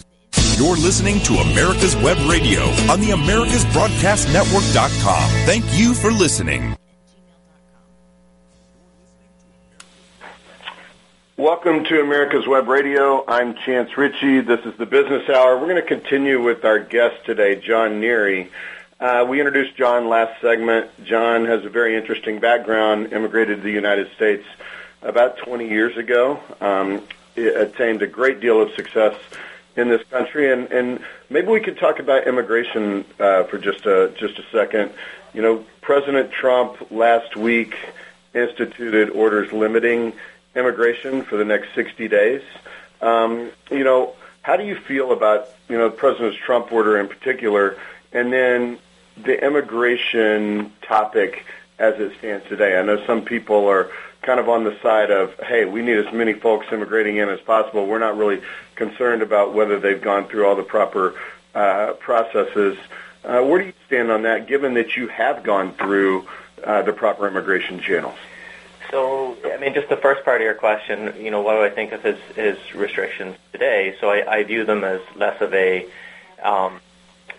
[0.61, 5.29] You're listening to America's Web Radio on the AmericasBroadcastNetwork.com.
[5.47, 6.77] Thank you for listening.
[11.35, 13.25] Welcome to America's Web Radio.
[13.27, 14.41] I'm Chance Richie.
[14.41, 15.57] This is the Business Hour.
[15.57, 18.49] We're going to continue with our guest today, John Neary.
[18.99, 20.91] Uh, we introduced John last segment.
[21.03, 24.45] John has a very interesting background, immigrated to the United States
[25.01, 27.01] about 20 years ago, um,
[27.35, 29.15] attained a great deal of success
[29.75, 34.13] in this country, and and maybe we could talk about immigration uh, for just a
[34.17, 34.91] just a second.
[35.33, 37.75] You know, President Trump last week
[38.33, 40.13] instituted orders limiting
[40.55, 42.41] immigration for the next 60 days.
[43.01, 47.77] Um, you know, how do you feel about you know President Trump order in particular,
[48.11, 48.77] and then
[49.17, 51.45] the immigration topic
[51.79, 52.77] as it stands today?
[52.77, 53.89] I know some people are
[54.21, 57.39] kind of on the side of, hey, we need as many folks immigrating in as
[57.39, 57.87] possible.
[57.87, 58.41] We're not really
[58.81, 61.13] concerned about whether they've gone through all the proper
[61.53, 62.75] uh, processes.
[63.23, 66.25] Uh, where do you stand on that, given that you have gone through
[66.63, 68.17] uh, the proper immigration channels?
[68.89, 71.69] So, I mean, just the first part of your question, you know, what do I
[71.69, 73.95] think of his, his restrictions today?
[74.01, 75.85] So I, I view them as less of a
[76.41, 76.81] um,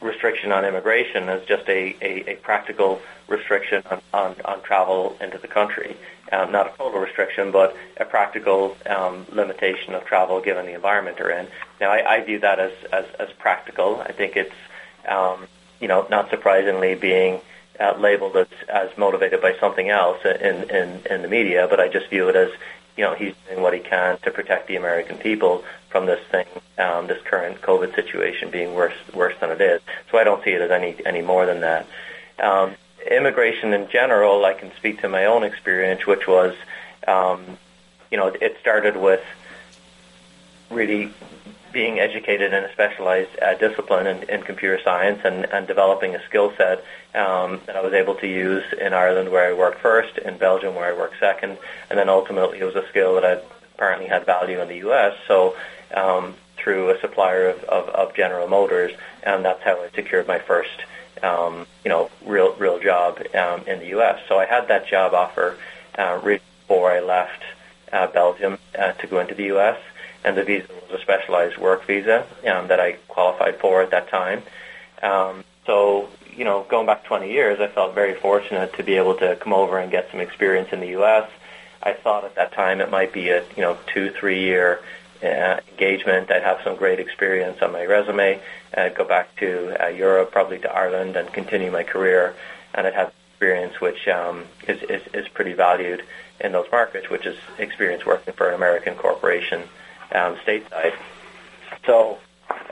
[0.02, 5.38] restriction on immigration as just a, a, a practical restriction on, on, on travel into
[5.38, 5.96] the country
[6.32, 11.18] um, not a total restriction, but a practical um, limitation of travel given the environment
[11.18, 11.46] they're in.
[11.80, 14.00] Now, I, I view that as, as, as practical.
[14.00, 14.54] I think it's,
[15.06, 15.46] um,
[15.78, 17.40] you know, not surprisingly being
[17.78, 21.88] uh, labeled as, as motivated by something else in, in, in the media, but I
[21.88, 22.50] just view it as,
[22.96, 26.46] you know, he's doing what he can to protect the American people from this thing,
[26.78, 29.80] um, this current COVID situation being worse worse than it is.
[30.10, 31.86] So I don't see it as any any more than that.
[32.38, 32.74] Um,
[33.10, 36.54] immigration in general, I can speak to my own experience, which was,
[37.06, 37.58] um,
[38.10, 39.22] you know, it started with
[40.72, 41.12] really
[41.72, 46.22] being educated in a specialized uh, discipline in, in computer science and, and developing a
[46.24, 50.18] skill set um, that I was able to use in Ireland where I worked first,
[50.18, 51.56] in Belgium where I worked second,
[51.88, 53.40] and then ultimately it was a skill that I
[53.74, 55.14] apparently had value in the U.S.
[55.26, 55.56] So
[55.94, 60.38] um, through a supplier of, of, of General Motors, and that's how I secured my
[60.38, 60.84] first
[61.22, 64.20] um, you know, real real job um, in the U.S.
[64.28, 65.56] So I had that job offer
[65.96, 67.42] uh, right before I left
[67.92, 69.78] uh, Belgium uh, to go into the U.S.
[70.24, 74.08] And the visa was a specialized work visa um, that I qualified for at that
[74.08, 74.42] time.
[75.02, 79.14] Um, so you know, going back 20 years, I felt very fortunate to be able
[79.16, 81.28] to come over and get some experience in the U.S.
[81.82, 84.80] I thought at that time it might be a you know two three year
[85.22, 86.30] uh, engagement.
[86.30, 88.40] I'd have some great experience on my resume.
[88.74, 92.34] I'd go back to uh, Europe, probably to Ireland, and continue my career.
[92.74, 96.04] And I'd have experience which um, is, is, is pretty valued
[96.40, 99.62] in those markets, which is experience working for an American corporation
[100.14, 100.94] um, stateside.
[101.86, 102.18] So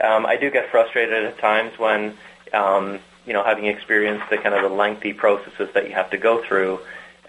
[0.03, 2.15] um, I do get frustrated at times when,
[2.53, 6.17] um, you know, having experienced the kind of the lengthy processes that you have to
[6.17, 6.79] go through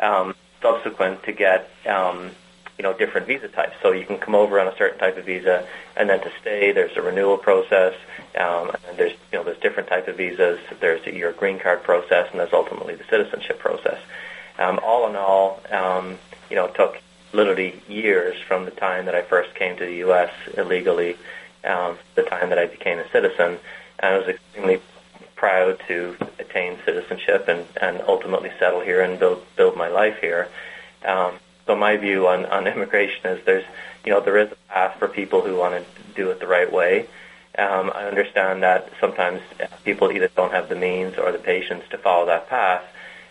[0.01, 2.31] um, subsequent to get um,
[2.79, 3.75] you know different visa types.
[3.83, 6.73] So you can come over on a certain type of visa, and then to stay,
[6.73, 7.95] there's a renewal process.
[8.39, 10.59] Um, and there's you know there's different types of visas.
[10.81, 13.99] There's your green card process, and there's ultimately the citizenship process.
[14.59, 16.19] Um, all in all, um,
[16.51, 17.01] you know, it took
[17.33, 20.31] literally years from the time that I first came to the U.S.
[20.57, 21.17] illegally,
[21.65, 23.59] um, the time that I became a citizen,
[23.99, 24.81] and I was extremely
[25.37, 30.49] proud to attain citizenship and, and ultimately settle here and build build my life here.
[31.05, 31.35] Um,
[31.67, 33.65] so my view on, on immigration is there's,
[34.05, 35.85] you know, there is a path for people who want to
[36.15, 37.07] do it the right way.
[37.59, 39.43] Um, I understand that sometimes
[39.85, 42.83] people either don't have the means or the patience to follow that path,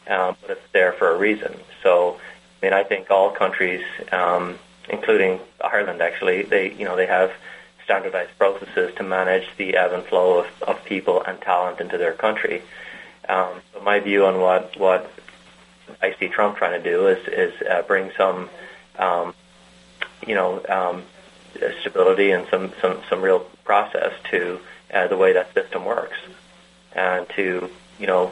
[0.08, 1.56] um, but it's there for a reason.
[1.82, 2.20] So,
[2.62, 4.60] I mean, I think all countries, um,
[4.90, 7.32] including Ireland, actually, they, you know, they have
[7.84, 12.14] standardized processes to manage the ebb and flow of, of people and talent into their
[12.14, 12.62] country.
[13.28, 15.12] Um, my view on what what
[16.02, 18.50] I see Trump trying to do is is uh, bring some,
[18.98, 19.34] um,
[20.28, 21.04] you know, um,
[21.82, 24.60] stability and some some some real process to
[24.94, 26.18] uh, the way that system works,
[26.94, 28.32] and to you know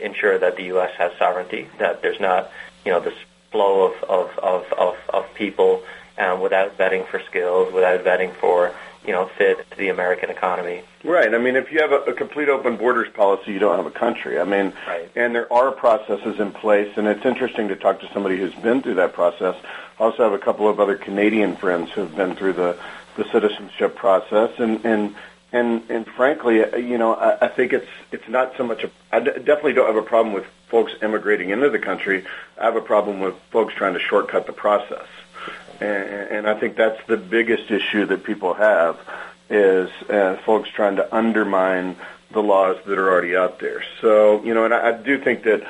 [0.00, 0.92] ensure that the U.S.
[0.96, 2.50] has sovereignty, that there's not
[2.84, 3.14] you know this
[3.56, 5.82] flow of of of of, of people
[6.18, 8.72] um, without vetting for skills, without vetting for
[9.06, 10.82] you know fit to the American economy.
[11.04, 11.34] Right.
[11.34, 13.98] I mean, if you have a, a complete open borders policy, you don't have a
[13.98, 14.38] country.
[14.38, 15.10] I mean, right.
[15.16, 18.82] and there are processes in place, and it's interesting to talk to somebody who's been
[18.82, 19.56] through that process.
[19.98, 22.78] I also have a couple of other Canadian friends who've been through the
[23.16, 25.14] the citizenship process, and and
[25.52, 28.84] and and frankly, uh, you know, I, I think it's it's not so much.
[28.84, 32.24] A, I d- definitely don't have a problem with folks immigrating into the country.
[32.60, 35.06] I have a problem with folks trying to shortcut the process,
[35.80, 38.98] and, and I think that's the biggest issue that people have
[39.48, 41.96] is uh, folks trying to undermine
[42.32, 43.84] the laws that are already out there.
[44.00, 45.66] So, you know, and I, I do think that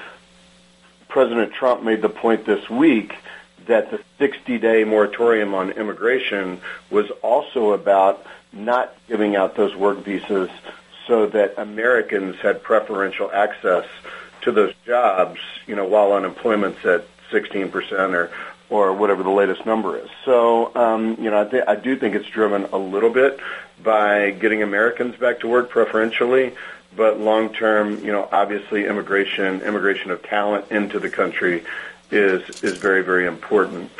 [1.09, 3.15] President Trump made the point this week
[3.67, 6.61] that the 60-day moratorium on immigration
[6.91, 10.51] was also about not giving out those work visas
[11.07, 13.87] so that Americans had preferential access
[14.43, 18.31] to those jobs, you know, while unemployment's at 16% or
[18.69, 20.09] or whatever the latest number is.
[20.25, 23.39] So, um, you know, I, th- I do think it's driven a little bit
[23.81, 26.53] by getting Americans back to work preferentially,
[26.97, 31.65] but long term, you know, obviously immigration, immigration of talent into the country
[32.11, 33.91] is is very very important.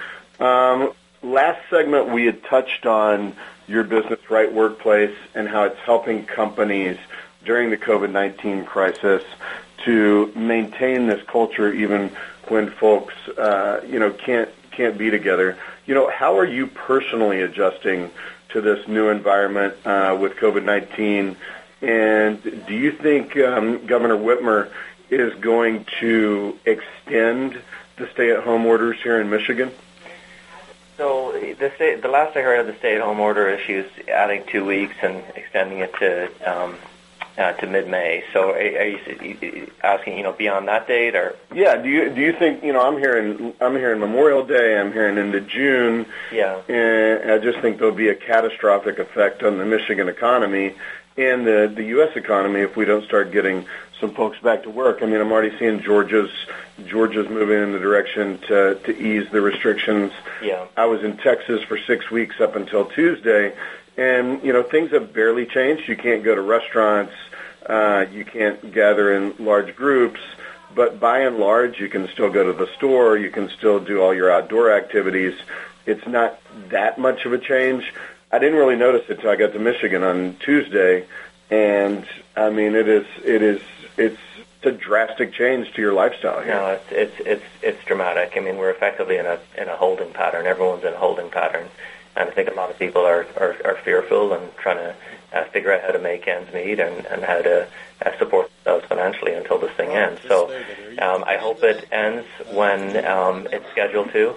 [0.41, 0.93] Um,
[1.27, 3.35] last segment we had touched on
[3.67, 6.97] your business Right Workplace and how it's helping companies
[7.45, 9.23] during the COVID-19 crisis
[9.85, 12.11] to maintain this culture even
[12.49, 15.57] when folks uh, you know can't can't be together.
[15.87, 18.11] You know, how are you personally adjusting
[18.51, 21.37] to this new environment uh, with COVID-19?
[21.83, 24.71] And do you think um, Governor Whitmer
[25.11, 27.61] is going to extend
[27.97, 29.71] the stay-at-home orders here in Michigan?
[30.97, 34.95] So the state, the last I heard of the stay-at-home order issues, adding two weeks
[35.03, 36.77] and extending it to um,
[37.37, 38.25] uh, to mid-May.
[38.33, 41.37] So are, are you asking, you know, beyond that date, or?
[41.55, 41.77] Yeah.
[41.77, 42.81] Do you do you think you know?
[42.81, 44.79] I'm hearing I'm hearing Memorial Day.
[44.79, 46.07] I'm hearing into June.
[46.33, 46.61] Yeah.
[46.69, 50.75] And I just think there'll be a catastrophic effect on the Michigan economy
[51.17, 52.17] and the the U.S.
[52.17, 53.67] economy if we don't start getting
[54.01, 55.03] some folks back to work.
[55.03, 56.31] I mean, I'm already seeing Georgia's
[56.87, 60.13] Georgia's moving in the direction to to ease the restrictions.
[60.43, 60.67] Yeah.
[60.77, 63.55] I was in Texas for six weeks up until Tuesday,
[63.97, 65.89] and you know things have barely changed.
[65.89, 67.15] You can't go to restaurants,
[67.67, 70.21] uh, you can't gather in large groups,
[70.75, 73.17] but by and large, you can still go to the store.
[73.17, 75.35] You can still do all your outdoor activities.
[75.87, 77.93] It's not that much of a change.
[78.31, 81.07] I didn't really notice it till I got to Michigan on Tuesday,
[81.51, 82.05] and
[82.37, 83.61] I mean it is it is
[83.97, 84.21] it's
[84.63, 86.55] a drastic change to your lifestyle here.
[86.55, 88.33] No, it's it's it's it's dramatic.
[88.37, 90.47] I mean, we're effectively in a in a holding pattern.
[90.47, 91.69] Everyone's in a holding pattern,
[92.17, 94.95] and I think a lot of people are are, are fearful and trying to
[95.33, 97.69] uh, figure out how to make ends meet and and how to
[98.05, 100.21] uh, support themselves financially until this thing ends.
[100.27, 100.51] So,
[100.99, 104.35] um, I hope it ends when um, it's scheduled to,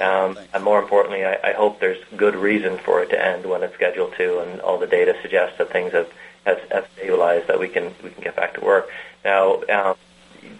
[0.00, 3.62] um, and more importantly, I, I hope there's good reason for it to end when
[3.62, 6.08] it's scheduled to, and all the data suggests that things have
[6.44, 8.88] have, have stabilized, that we can we can get back to work.
[9.24, 9.96] Now, um,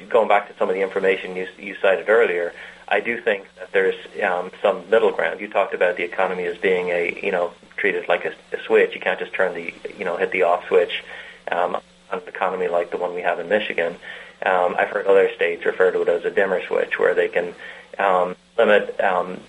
[0.09, 2.53] going back to some of the information you, you cited earlier,
[2.89, 5.41] I do think that there's um, some middle ground.
[5.41, 8.95] You talked about the economy as being a, you know, treated like a, a switch.
[8.95, 11.03] You can't just turn the, you know, hit the off switch
[11.51, 11.77] um,
[12.11, 13.97] on an economy like the one we have in Michigan.
[14.45, 17.55] Um, I've heard other states refer to it as a dimmer switch, where they can
[17.99, 19.41] um, limit um,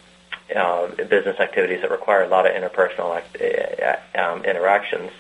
[0.56, 5.12] uh, business activities that require a lot of interpersonal act, uh, um, interactions,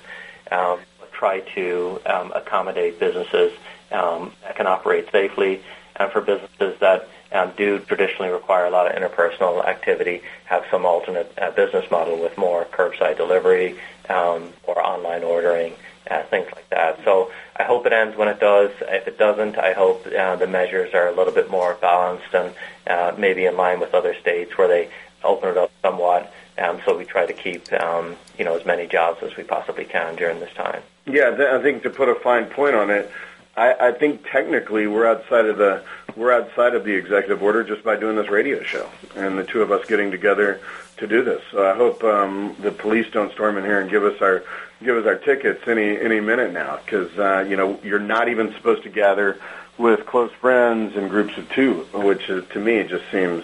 [0.52, 0.80] um,
[1.24, 3.54] try to um, accommodate businesses
[3.94, 5.62] um, that can operate safely,
[5.96, 10.86] and for businesses that um, do traditionally require a lot of interpersonal activity, have some
[10.86, 15.72] alternate uh, business model with more curbside delivery um, or online ordering,
[16.12, 17.00] uh, things like that.
[17.06, 18.72] So I hope it ends when it does.
[18.82, 22.54] If it doesn't, I hope uh, the measures are a little bit more balanced and
[22.86, 24.90] uh, maybe in line with other states where they
[25.24, 26.34] open it up somewhat.
[26.58, 29.86] Um, so we try to keep um, you know as many jobs as we possibly
[29.86, 30.84] can during this time.
[31.06, 33.12] Yeah, I think to put a fine point on it,
[33.56, 35.84] I, I think technically we're outside of the
[36.16, 39.62] we're outside of the executive order just by doing this radio show and the two
[39.62, 40.60] of us getting together
[40.98, 41.42] to do this.
[41.52, 44.44] So I hope um, the police don't storm in here and give us our
[44.84, 48.54] give us our tickets any any minute now because uh, you know you're not even
[48.54, 49.40] supposed to gather
[49.78, 53.44] with close friends in groups of two, which is to me just seems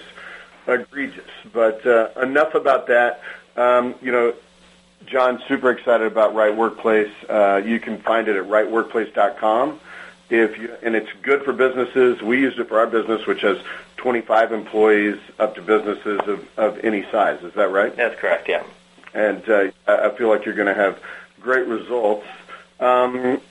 [0.68, 1.30] egregious.
[1.51, 3.22] But uh, enough about that.
[3.55, 4.34] Um, you know,
[5.10, 7.12] John, super excited about Right Workplace.
[7.28, 9.80] Uh, you can find it at rightworkplace.com.
[10.30, 12.22] If you, and it's good for businesses.
[12.22, 13.57] We used it for our business, which has
[13.97, 17.41] 25 employees up to businesses of, of any size.
[17.43, 17.95] Is that right?
[17.95, 18.47] That's correct.
[18.47, 18.64] Yeah.
[19.16, 21.01] And uh, I feel like you're going to have
[21.41, 22.28] great results.
[22.80, 23.41] Um,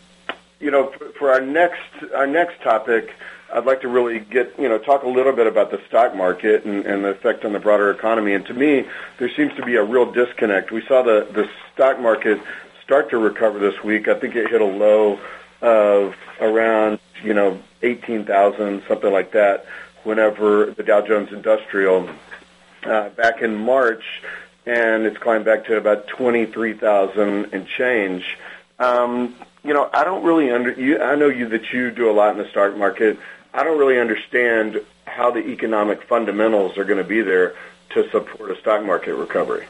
[0.61, 1.81] you know, for, for our next
[2.15, 3.13] our next topic,
[3.53, 6.65] I'd like to really get you know talk a little bit about the stock market
[6.65, 8.35] and, and the effect on the broader economy.
[8.35, 8.87] And to me,
[9.19, 10.71] there seems to be a real disconnect.
[10.71, 12.41] We saw the the stock market
[12.83, 14.09] start to recover this week.
[14.09, 15.19] I think it hit a low
[15.63, 19.67] of around you know eighteen thousand something like that.
[20.05, 22.09] Whenever the Dow Jones Industrial
[22.85, 24.23] uh, back in March,
[24.65, 28.37] and it's climbed back to about twenty three thousand and change.
[28.79, 29.35] Um,
[29.65, 30.73] you know, I don't really under.
[30.73, 33.19] You, I know you that you do a lot in the stock market.
[33.55, 37.55] I don't really understand how the economic fundamentals are going to be there
[37.91, 39.67] to support a stock market recovery.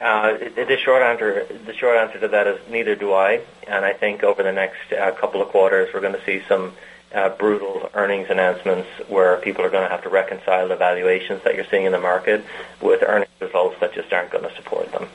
[0.00, 3.40] Uh, the short answer, the short answer to that is neither do I.
[3.66, 6.72] And I think over the next uh, couple of quarters, we're going to see some
[7.12, 11.56] uh, brutal earnings announcements where people are going to have to reconcile the valuations that
[11.56, 12.44] you're seeing in the market
[12.80, 15.08] with earnings results that just aren't going to support them.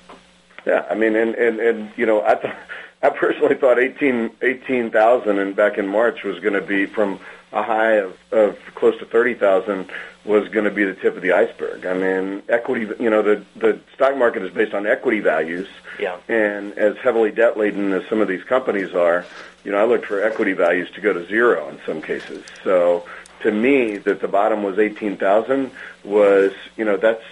[0.65, 2.53] Yeah, I mean, and and, and you know, I th-
[3.03, 7.19] I personally thought 18 18,000 and back in March was going to be from
[7.53, 9.89] a high of, of close to 30,000
[10.25, 11.85] was going to be the tip of the iceberg.
[11.85, 15.67] I mean, equity, you know, the the stock market is based on equity values.
[15.99, 16.17] Yeah.
[16.27, 19.25] And as heavily debt laden as some of these companies are,
[19.63, 22.43] you know, I looked for equity values to go to zero in some cases.
[22.63, 23.05] So
[23.41, 25.71] to me, that the bottom was 18,000
[26.03, 27.23] was, you know, that's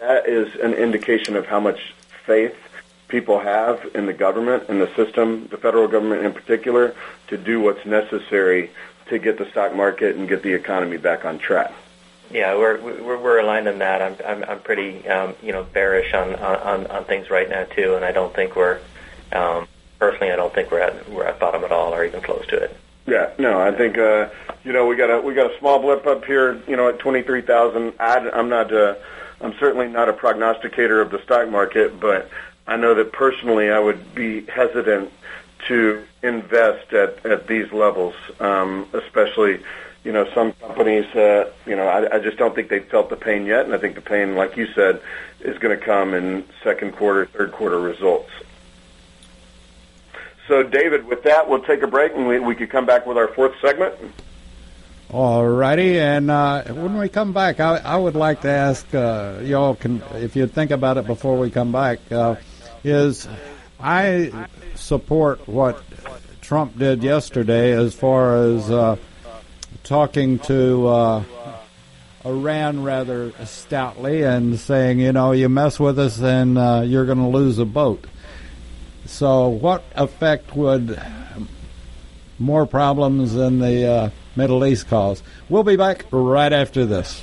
[0.00, 2.56] that is an indication of how much faith
[3.08, 6.94] people have in the government and the system, the federal government in particular,
[7.28, 8.70] to do what's necessary
[9.08, 11.72] to get the stock market and get the economy back on track.
[12.30, 14.02] Yeah, we're we're, we're aligned on that.
[14.02, 17.94] I'm I'm, I'm pretty um, you know bearish on, on on things right now too,
[17.94, 18.80] and I don't think we're
[19.32, 19.66] um,
[19.98, 22.56] personally I don't think we're at we're at bottom at all or even close to
[22.56, 22.76] it.
[23.06, 24.28] Yeah, no, I think uh,
[24.64, 26.98] you know we got a we got a small blip up here, you know, at
[26.98, 27.94] twenty three thousand.
[27.98, 28.96] I'm not uh,
[29.40, 32.28] I'm certainly not a prognosticator of the stock market, but
[32.66, 35.10] I know that personally I would be hesitant
[35.66, 39.60] to invest at, at these levels, um, especially,
[40.04, 43.16] you know, some companies, uh, you know, I, I just don't think they've felt the
[43.16, 45.00] pain yet, and I think the pain, like you said,
[45.40, 48.30] is going to come in second quarter, third quarter results.
[50.46, 53.18] So, David, with that, we'll take a break, and we, we could come back with
[53.18, 53.94] our fourth segment.
[55.10, 59.38] All righty, and uh, when we come back, I, I would like to ask uh,
[59.42, 62.36] y'all, can, if you think about it before we come back, uh,
[62.84, 63.26] is
[63.80, 64.48] I
[64.88, 65.82] support what
[66.40, 68.96] Trump did yesterday as far as uh,
[69.84, 71.24] talking to uh,
[72.24, 77.18] Iran rather stoutly and saying, you know, you mess with us and uh, you're going
[77.18, 78.06] to lose a boat.
[79.04, 81.00] So, what effect would
[82.38, 85.22] more problems in the uh, Middle East cause?
[85.50, 87.22] We'll be back right after this.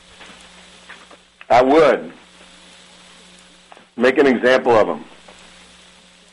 [1.51, 2.11] I would.
[3.97, 5.03] Make an example of them.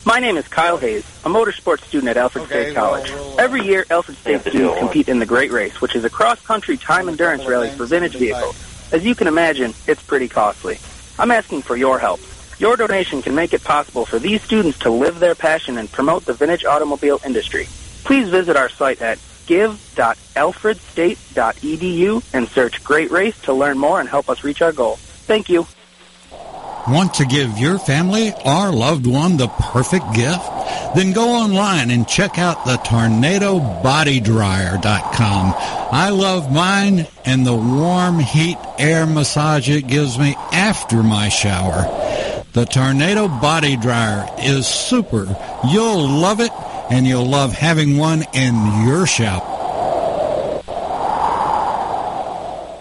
[0.06, 3.10] My name is Kyle Hayes, a motorsports student at Alfred okay, State College.
[3.10, 6.10] Well, we'll, Every year, Alfred State students compete in the Great Race, which is a
[6.10, 8.56] cross-country time endurance rally for vintage vehicles.
[8.92, 10.78] As you can imagine, it's pretty costly.
[11.18, 12.20] I'm asking for your help.
[12.60, 16.26] Your donation can make it possible for these students to live their passion and promote
[16.26, 17.66] the vintage automobile industry.
[18.04, 24.30] Please visit our site at give.alfredstate.edu and search Great Race to learn more and help
[24.30, 25.00] us reach our goal.
[25.28, 25.66] Thank you.
[26.88, 30.42] Want to give your family or loved one the perfect gift?
[30.94, 35.54] Then go online and check out the tornadobodydryer.com.
[35.92, 41.82] I love mine and the warm heat air massage it gives me after my shower.
[42.54, 45.26] The Tornado Body Dryer is super.
[45.70, 46.52] You'll love it
[46.90, 49.57] and you'll love having one in your shower.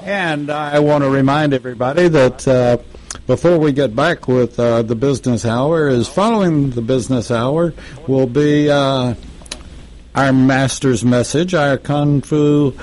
[0.07, 2.77] And I want to remind everybody that uh,
[3.25, 7.73] before we get back with uh, the business hour, is following the business hour
[8.07, 9.15] will be uh,
[10.15, 12.73] our master's message, our kung fu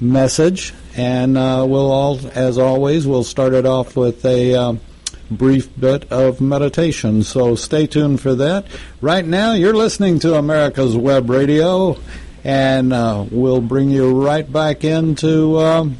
[0.00, 4.80] message, and uh, we'll all, as always, we'll start it off with a um,
[5.30, 7.22] brief bit of meditation.
[7.22, 8.66] So stay tuned for that.
[9.00, 11.96] Right now, you're listening to America's Web Radio,
[12.42, 15.60] and uh, we'll bring you right back into.
[15.60, 15.98] Um,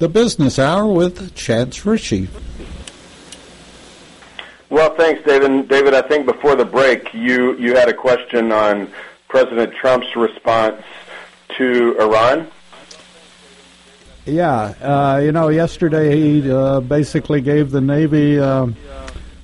[0.00, 2.28] the Business Hour with Chance Richie.
[4.70, 5.68] Well, thanks, David.
[5.68, 8.90] David, I think before the break, you you had a question on
[9.28, 10.82] President Trump's response
[11.58, 12.50] to Iran.
[14.24, 18.68] Yeah, uh, you know, yesterday he uh, basically gave the Navy uh,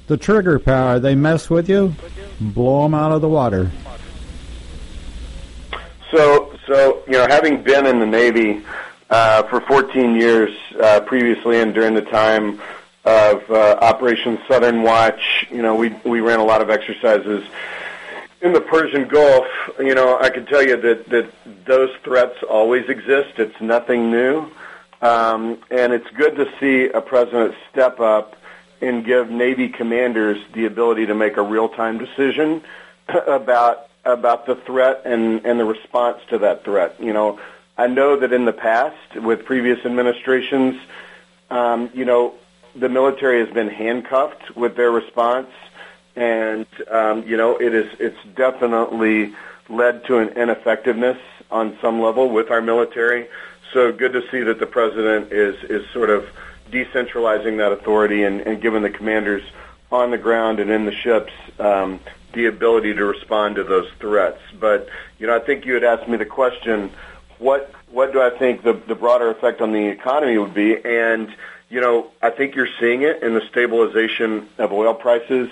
[0.06, 0.98] the trigger power.
[0.98, 1.94] They mess with you,
[2.40, 3.70] blow them out of the water.
[6.10, 8.64] So, so you know, having been in the Navy
[9.10, 12.60] uh, for 14 years uh, previously, and during the time
[13.04, 17.46] of uh, Operation Southern Watch, you know, we we ran a lot of exercises
[18.40, 19.46] in the Persian Gulf.
[19.78, 21.32] You know, I can tell you that that
[21.64, 23.38] those threats always exist.
[23.38, 24.50] It's nothing new.
[25.02, 28.36] Um, and it's good to see a president step up
[28.80, 32.62] and give Navy commanders the ability to make a real-time decision
[33.26, 36.94] about about the threat and, and the response to that threat.
[37.00, 37.40] You know,
[37.78, 40.80] I know that in the past with previous administrations,
[41.50, 42.34] um, you know,
[42.74, 45.50] the military has been handcuffed with their response,
[46.14, 49.34] and um, you know, it is it's definitely
[49.68, 51.18] led to an ineffectiveness
[51.50, 53.28] on some level with our military.
[53.72, 56.26] So good to see that the president is is sort of
[56.70, 59.42] decentralizing that authority and, and giving the commanders
[59.92, 62.00] on the ground and in the ships um,
[62.32, 64.40] the ability to respond to those threats.
[64.58, 66.90] But you know, I think you had asked me the question,
[67.38, 70.76] what what do I think the the broader effect on the economy would be?
[70.84, 71.34] And
[71.68, 75.50] you know, I think you're seeing it in the stabilization of oil prices.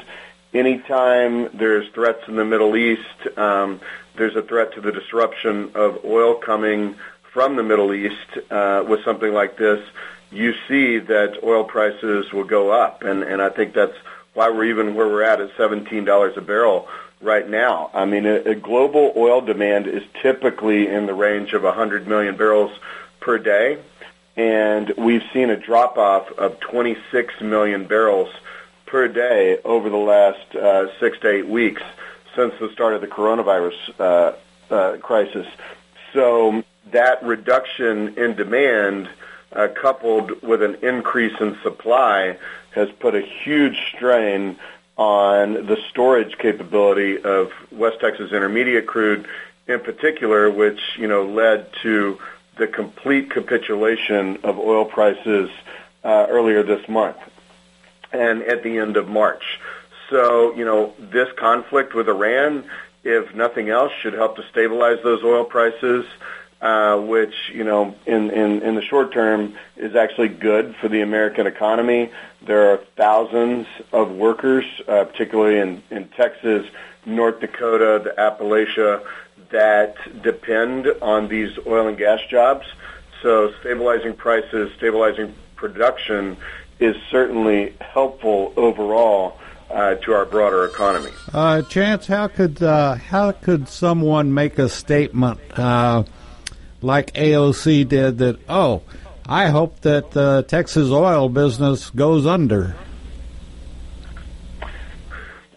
[0.52, 3.80] Anytime there's threats in the Middle East, um,
[4.16, 6.94] there's a threat to the disruption of oil coming
[7.34, 9.84] from the Middle East uh, with something like this,
[10.30, 13.96] you see that oil prices will go up, and and I think that's
[14.34, 16.88] why we're even where we're at at seventeen dollars a barrel
[17.20, 17.90] right now.
[17.94, 22.36] I mean, a, a global oil demand is typically in the range of 100 million
[22.36, 22.72] barrels
[23.20, 23.78] per day,
[24.36, 28.30] and we've seen a drop off of 26 million barrels
[28.86, 31.82] per day over the last uh, six to eight weeks
[32.36, 34.32] since the start of the coronavirus uh,
[34.72, 35.46] uh, crisis.
[36.12, 36.62] So
[36.92, 39.08] that reduction in demand,
[39.52, 42.36] uh, coupled with an increase in supply,
[42.72, 44.56] has put a huge strain
[44.96, 49.26] on the storage capability of West Texas Intermediate crude,
[49.66, 52.18] in particular, which you know led to
[52.56, 55.50] the complete capitulation of oil prices
[56.04, 57.16] uh, earlier this month
[58.12, 59.60] and at the end of March.
[60.10, 62.64] So you know this conflict with Iran,
[63.02, 66.06] if nothing else, should help to stabilize those oil prices
[66.64, 71.02] uh, which you know in, in in the short term is actually good for the
[71.02, 72.10] American economy.
[72.46, 76.66] There are thousands of workers, uh, particularly in in Texas,
[77.04, 79.04] North Dakota, the Appalachia,
[79.50, 82.66] that depend on these oil and gas jobs.
[83.20, 86.38] So stabilizing prices, stabilizing production
[86.80, 89.38] is certainly helpful overall.
[89.70, 91.10] Uh, to our broader economy.
[91.32, 96.04] Uh, Chance, how could uh, how could someone make a statement uh,
[96.84, 98.82] like AOC did that, oh,
[99.26, 102.76] I hope that the Texas oil business goes under?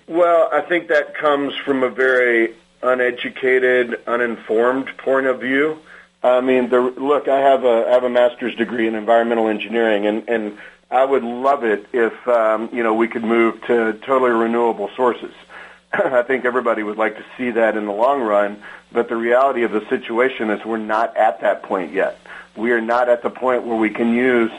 [0.08, 5.80] Well, I think that comes from a very uneducated, uninformed point of view.
[6.24, 10.08] I mean, the, look, I have a I have a master's degree in environmental engineering,
[10.08, 10.58] and and
[10.90, 15.34] I would love it if um, you know we could move to totally renewable sources.
[15.94, 18.62] I think everybody would like to see that in the long run,
[18.92, 22.20] but the reality of the situation is we're not at that point yet.
[22.56, 24.52] We are not at the point where we can use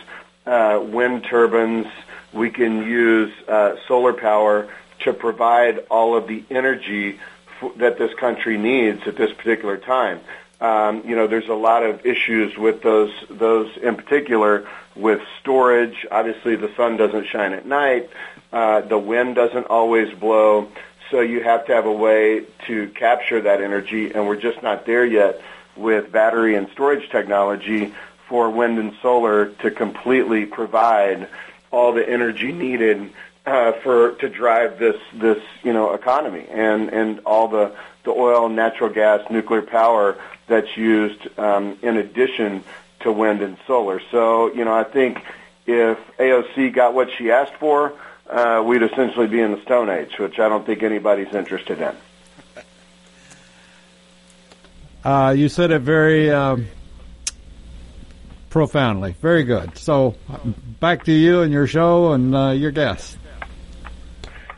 [0.46, 1.86] uh, wind turbines,
[2.32, 4.68] we can use uh, solar power
[5.00, 7.18] to provide all of the energy
[7.60, 10.20] f- that this country needs at this particular time.
[10.60, 14.66] Um, you know, there's a lot of issues with those those in particular
[14.96, 16.06] with storage.
[16.10, 18.10] Obviously, the sun doesn't shine at night.
[18.52, 20.68] Uh, the wind doesn't always blow.
[21.10, 24.84] So you have to have a way to capture that energy, and we're just not
[24.84, 25.40] there yet
[25.76, 27.94] with battery and storage technology
[28.28, 31.28] for wind and solar to completely provide
[31.70, 33.10] all the energy needed
[33.46, 38.48] uh, for to drive this this you know economy and and all the the oil,
[38.48, 42.62] natural gas, nuclear power that's used um, in addition
[43.00, 44.00] to wind and solar.
[44.10, 45.22] So you know I think
[45.66, 47.94] if AOC got what she asked for,
[48.28, 51.94] uh, we'd essentially be in the Stone Age, which I don't think anybody's interested in.
[55.04, 56.66] Uh, you said it very um,
[58.50, 59.12] profoundly.
[59.22, 59.78] Very good.
[59.78, 60.16] So,
[60.80, 63.16] back to you and your show and uh, your guests.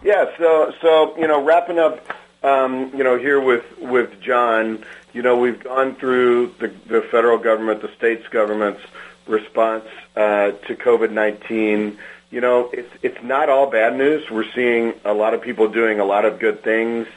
[0.03, 0.27] Yeah.
[0.39, 2.05] So, so you know, wrapping up,
[2.43, 7.39] um, you know, here with with John, you know, we've gone through the, the federal
[7.39, 8.81] government, the states' government's
[9.27, 9.85] response
[10.16, 11.99] uh, to COVID nineteen
[12.31, 14.31] you know, it's it's not all bad news.
[14.31, 17.09] We're seeing a lot of people doing a lot of good things.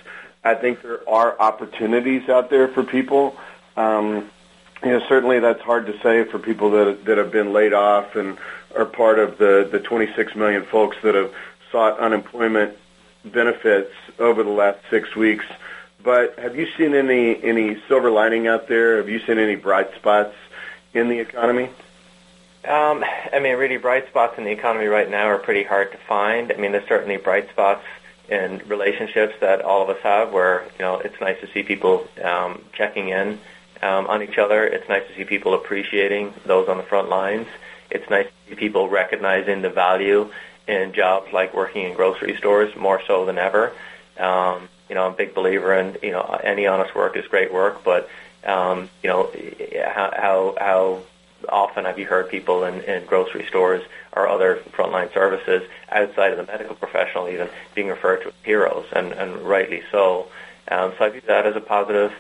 [0.44, 3.38] I think there are opportunities out there for people.
[3.78, 4.30] Um,
[4.84, 8.16] you know, certainly that's hard to say for people that that have been laid off
[8.16, 8.38] and
[8.76, 11.34] are part of the the 26 million folks that have
[11.72, 12.78] sought unemployment
[13.24, 15.46] benefits over the last six weeks.
[16.04, 18.98] But have you seen any any silver lining out there?
[18.98, 20.36] Have you seen any bright spots
[20.94, 21.70] in the economy?
[22.66, 23.04] Um,
[23.34, 26.52] I mean, really, bright spots in the economy right now are pretty hard to find.
[26.52, 27.84] I mean, there's certainly bright spots
[28.30, 32.08] in relationships that all of us have, where you know it's nice to see people
[32.24, 33.40] um, checking in
[33.82, 34.66] um, on each other.
[34.66, 37.48] It's nice to see people appreciating those on the front lines.
[37.92, 40.32] It's nice to see people recognizing the value
[40.66, 43.74] in jobs like working in grocery stores more so than ever.
[44.18, 47.54] Um, you know, I'm a big believer in you know any honest work is great
[47.54, 48.10] work, but
[48.46, 49.30] um, you know
[49.94, 51.02] how how how
[51.50, 53.84] often have you heard people in, in grocery stores
[54.14, 58.86] or other frontline services outside of the medical professional even being referred to as heroes,
[58.94, 60.28] and, and rightly so.
[60.70, 62.14] Um, so I view that as a positive.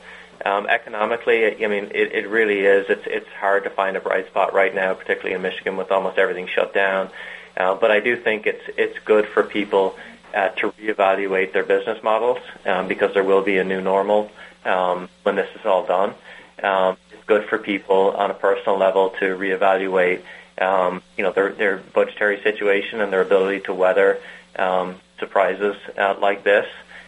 [0.45, 2.88] Um, economically, I mean, it, it really is.
[2.89, 6.17] It's it's hard to find a bright spot right now, particularly in Michigan with almost
[6.17, 7.09] everything shut down.
[7.55, 9.95] Uh, but I do think it's it's good for people
[10.34, 14.32] uh, to reevaluate their business models um, because there will be a new normal
[14.65, 16.13] um, when this is all done.
[16.61, 20.21] Um, good for people on a personal level to reevaluate,
[20.59, 24.19] um, you know, their their budgetary situation and their ability to weather
[24.55, 26.67] um, surprises uh, like this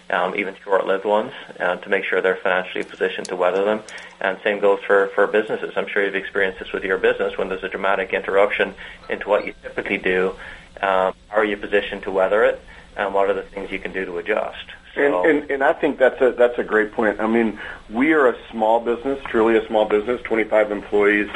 [0.10, 3.82] um, even short-lived ones, uh, to make sure they're financially positioned to weather them.
[4.22, 5.74] And same goes for, for businesses.
[5.76, 8.76] I'm sure you've experienced this with your business when there's a dramatic interruption
[9.10, 10.36] into what you typically do.
[10.82, 12.62] Um, how are you positioned to weather it?
[12.96, 14.66] And what are the things you can do to adjust?
[14.96, 17.20] So, and, and, and I think that's a that's a great point.
[17.20, 21.30] I mean, we are a small business, truly a small business, 25 employees,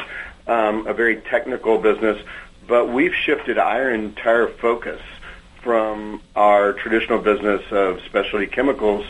[0.46, 2.22] um, a very technical business,
[2.66, 5.00] but we've shifted our entire focus
[5.62, 9.06] from our traditional business of specialty chemicals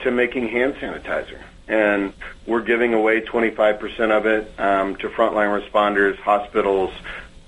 [0.00, 1.40] to making hand sanitizer.
[1.66, 2.12] And
[2.46, 6.92] we're giving away 25% of it um, to frontline responders, hospitals,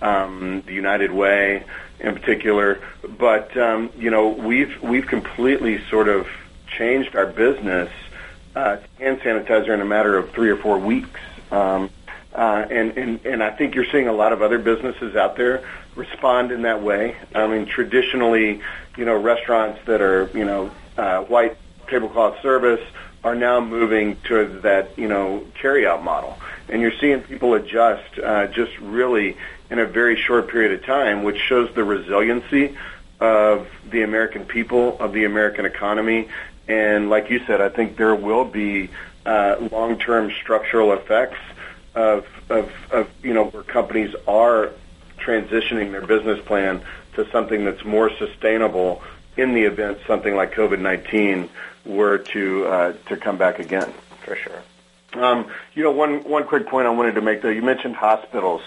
[0.00, 1.64] um, the United Way
[2.00, 2.80] in particular.
[3.18, 6.26] But um, you know, we've we've completely sort of
[6.76, 7.90] changed our business
[8.54, 11.20] uh, hand sanitizer in a matter of three or four weeks.
[11.50, 11.90] Um,
[12.34, 15.64] uh, and, and, and I think you're seeing a lot of other businesses out there
[15.94, 17.16] respond in that way.
[17.34, 18.60] I mean, traditionally,
[18.96, 21.56] you know, restaurants that are, you know, uh, white
[21.88, 22.80] tablecloth service
[23.24, 26.38] are now moving to that, you know, carryout model.
[26.68, 29.36] And you're seeing people adjust uh, just really
[29.70, 32.76] in a very short period of time, which shows the resiliency
[33.18, 36.28] of the American people, of the American economy.
[36.68, 38.90] And like you said, I think there will be
[39.24, 41.38] uh, long-term structural effects
[41.94, 44.72] of, of, of, you know, where companies are
[45.18, 46.82] transitioning their business plan
[47.14, 49.02] to something that's more sustainable
[49.36, 51.48] in the event something like COVID-19
[51.84, 53.92] were to uh, to come back again.
[54.24, 54.62] For sure.
[55.14, 57.48] Um, you know, one one quick point I wanted to make though.
[57.48, 58.62] You mentioned hospitals.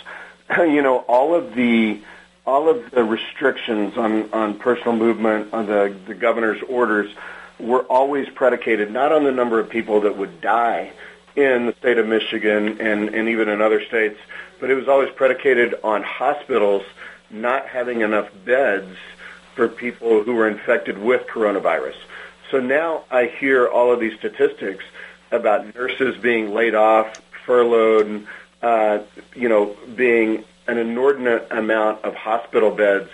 [0.58, 2.02] you know, all of the
[2.45, 7.12] all of the restrictions on on personal movement, on the the governor's orders,
[7.60, 10.91] were always predicated not on the number of people that would die
[11.36, 14.20] in the state of Michigan and and even in other states,
[14.60, 16.84] but it was always predicated on hospitals
[17.30, 18.97] not having enough beds
[19.55, 21.95] for people who were infected with coronavirus.
[22.49, 24.84] So now I hear all of these statistics
[25.32, 28.26] about nurses being laid off, furloughed,
[28.62, 28.99] uh,
[29.36, 33.10] you know, being an inordinate amount of hospital beds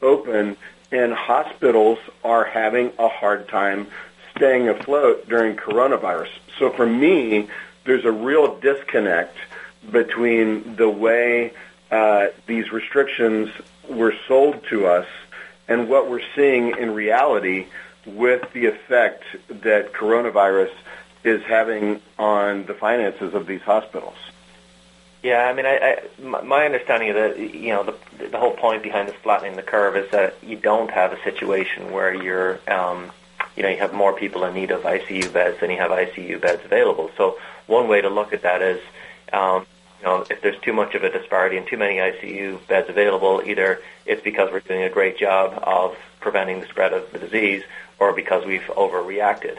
[0.00, 0.56] open,
[0.90, 3.86] and hospitals are having a hard time
[4.36, 6.30] staying afloat during coronavirus.
[6.58, 7.48] So for me,
[7.84, 9.36] there's a real disconnect
[9.90, 11.52] between the way
[11.90, 13.50] uh, these restrictions
[13.88, 15.06] were sold to us
[15.66, 17.66] and what we're seeing in reality
[18.06, 20.70] with the effect that coronavirus
[21.24, 24.16] is having on the finances of these hospitals.
[25.22, 25.76] Yeah, I mean, I,
[26.22, 29.62] I, my understanding of the, you know, the, the whole point behind this flattening the
[29.62, 33.10] curve is that you don't have a situation where you're, um,
[33.56, 36.40] you know, you have more people in need of ICU beds than you have ICU
[36.40, 37.10] beds available.
[37.16, 38.80] So one way to look at that is,
[39.32, 39.66] um,
[40.00, 43.42] you know, if there's too much of a disparity and too many ICU beds available,
[43.44, 47.64] either it's because we're doing a great job of preventing the spread of the disease,
[47.98, 49.58] or because we've overreacted.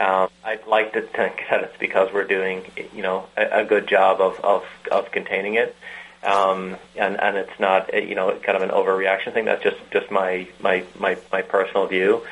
[0.00, 3.88] Um, I'd like to think that it's because we're doing, you know, a, a good
[3.88, 5.74] job of, of, of containing it,
[6.22, 9.44] um, and and it's not, you know, kind of an overreaction thing.
[9.44, 12.22] That's just just my my my, my personal view.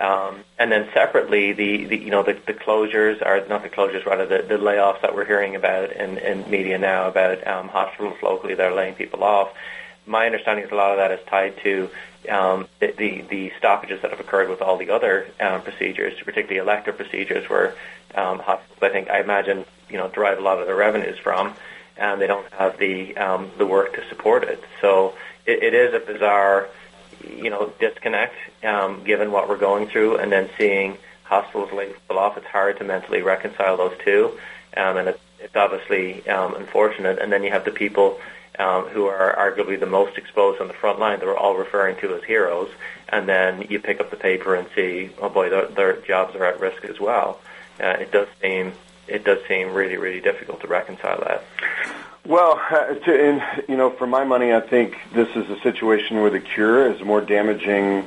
[0.00, 4.04] Um, and then separately, the, the you know the, the closures are not the closures,
[4.04, 8.16] rather the, the layoffs that we're hearing about in, in media now about um, hospitals
[8.22, 9.52] locally that are laying people off.
[10.06, 11.88] my understanding is a lot of that is tied to
[12.28, 16.58] um, the, the, the stoppages that have occurred with all the other um, procedures, particularly
[16.58, 17.74] elective procedures, where
[18.14, 21.54] um, hospitals, I think, I imagine, you know, derive a lot of their revenues from,
[21.96, 24.62] and they don't have the um, the work to support it.
[24.80, 25.14] So
[25.46, 26.68] it, it is a bizarre,
[27.36, 32.18] you know, disconnect um, given what we're going through, and then seeing hospitals lay people
[32.18, 32.36] off.
[32.36, 34.38] It's hard to mentally reconcile those two,
[34.76, 37.18] um, and it's, it's obviously um, unfortunate.
[37.18, 38.20] And then you have the people
[38.58, 41.96] um, who are arguably the most exposed on the front line that we're all referring
[42.00, 42.70] to as heroes,
[43.08, 46.44] and then you pick up the paper and see, oh boy, their, their jobs are
[46.44, 47.40] at risk as well.
[47.80, 48.72] Uh, it does seem
[49.08, 51.44] it does seem really really difficult to reconcile that.
[52.24, 56.30] Well, uh, to, you know, for my money, I think this is a situation where
[56.30, 58.06] the cure is more damaging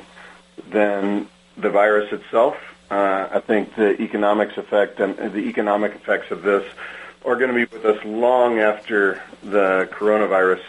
[0.70, 2.56] than the virus itself.
[2.90, 6.64] Uh, I think the economics effect and the economic effects of this
[7.26, 10.62] are going to be with us long after the coronavirus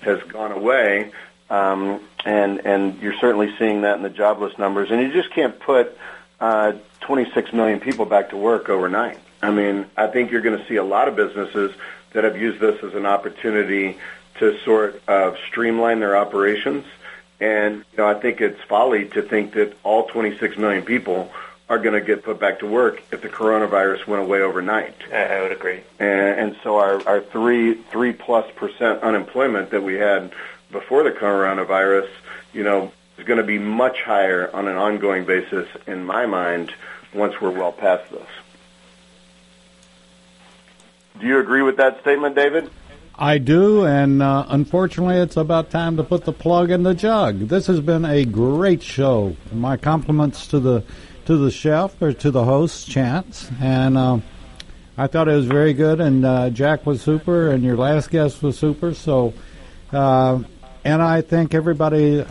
[0.00, 1.12] has gone away.
[1.48, 4.90] Um, and and you're certainly seeing that in the jobless numbers.
[4.90, 5.96] And you just can't put
[6.40, 9.18] uh, 26 million people back to work overnight.
[9.42, 11.72] I mean, I think you're going to see a lot of businesses
[12.12, 13.98] that have used this as an opportunity
[14.38, 16.84] to sort of streamline their operations.
[17.40, 21.32] And you know, I think it's folly to think that all 26 million people
[21.70, 24.94] are going to get put back to work if the coronavirus went away overnight.
[25.12, 25.80] I, would agree.
[26.00, 30.32] And, and so our, our three three plus percent unemployment that we had
[30.72, 32.08] before the coronavirus,
[32.52, 36.74] you know, is going to be much higher on an ongoing basis in my mind
[37.14, 38.28] once we're well past this.
[41.20, 42.68] Do you agree with that statement, David?
[43.14, 47.48] I do, and uh, unfortunately, it's about time to put the plug in the jug.
[47.48, 49.36] This has been a great show.
[49.52, 50.82] My compliments to the
[51.30, 54.18] to the chef or to the host, Chance, and uh,
[54.98, 56.00] I thought it was very good.
[56.00, 58.94] And uh, Jack was super, and your last guest was super.
[58.94, 59.32] So,
[59.92, 60.42] uh,
[60.84, 62.26] and I think everybody,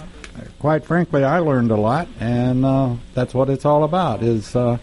[0.59, 4.21] quite frankly, I learned a lot, and uh, that's what it's all about.
[4.21, 4.79] Is uh,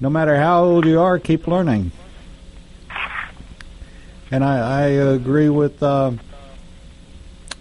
[0.00, 1.92] no matter how old you are, keep learning.
[4.32, 6.10] And I, I agree with uh,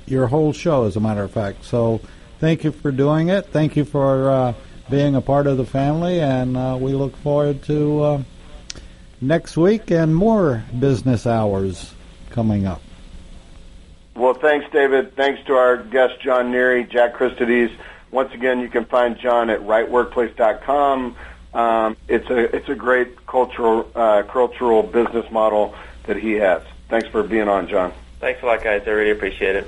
[0.08, 1.66] your whole show, as a matter of fact.
[1.66, 2.02] So,
[2.40, 3.46] thank you for doing it.
[3.46, 4.56] Thank you for
[4.90, 8.24] being a part of the family, and uh, we look forward to uh,
[9.22, 11.94] next week and more business hours
[12.30, 12.82] coming up.
[14.16, 15.16] Well, thanks, David.
[15.16, 17.72] Thanks to our guest, John Neary, Jack Christodes.
[18.12, 21.16] Once again, you can find John at rightworkplace.com.
[21.54, 25.74] Um, it's a it's a great cultural uh, cultural business model
[26.04, 26.62] that he has.
[26.90, 27.94] Thanks for being on, John.
[28.20, 28.84] Thanks a lot, guys.
[28.86, 29.68] I really appreciate it.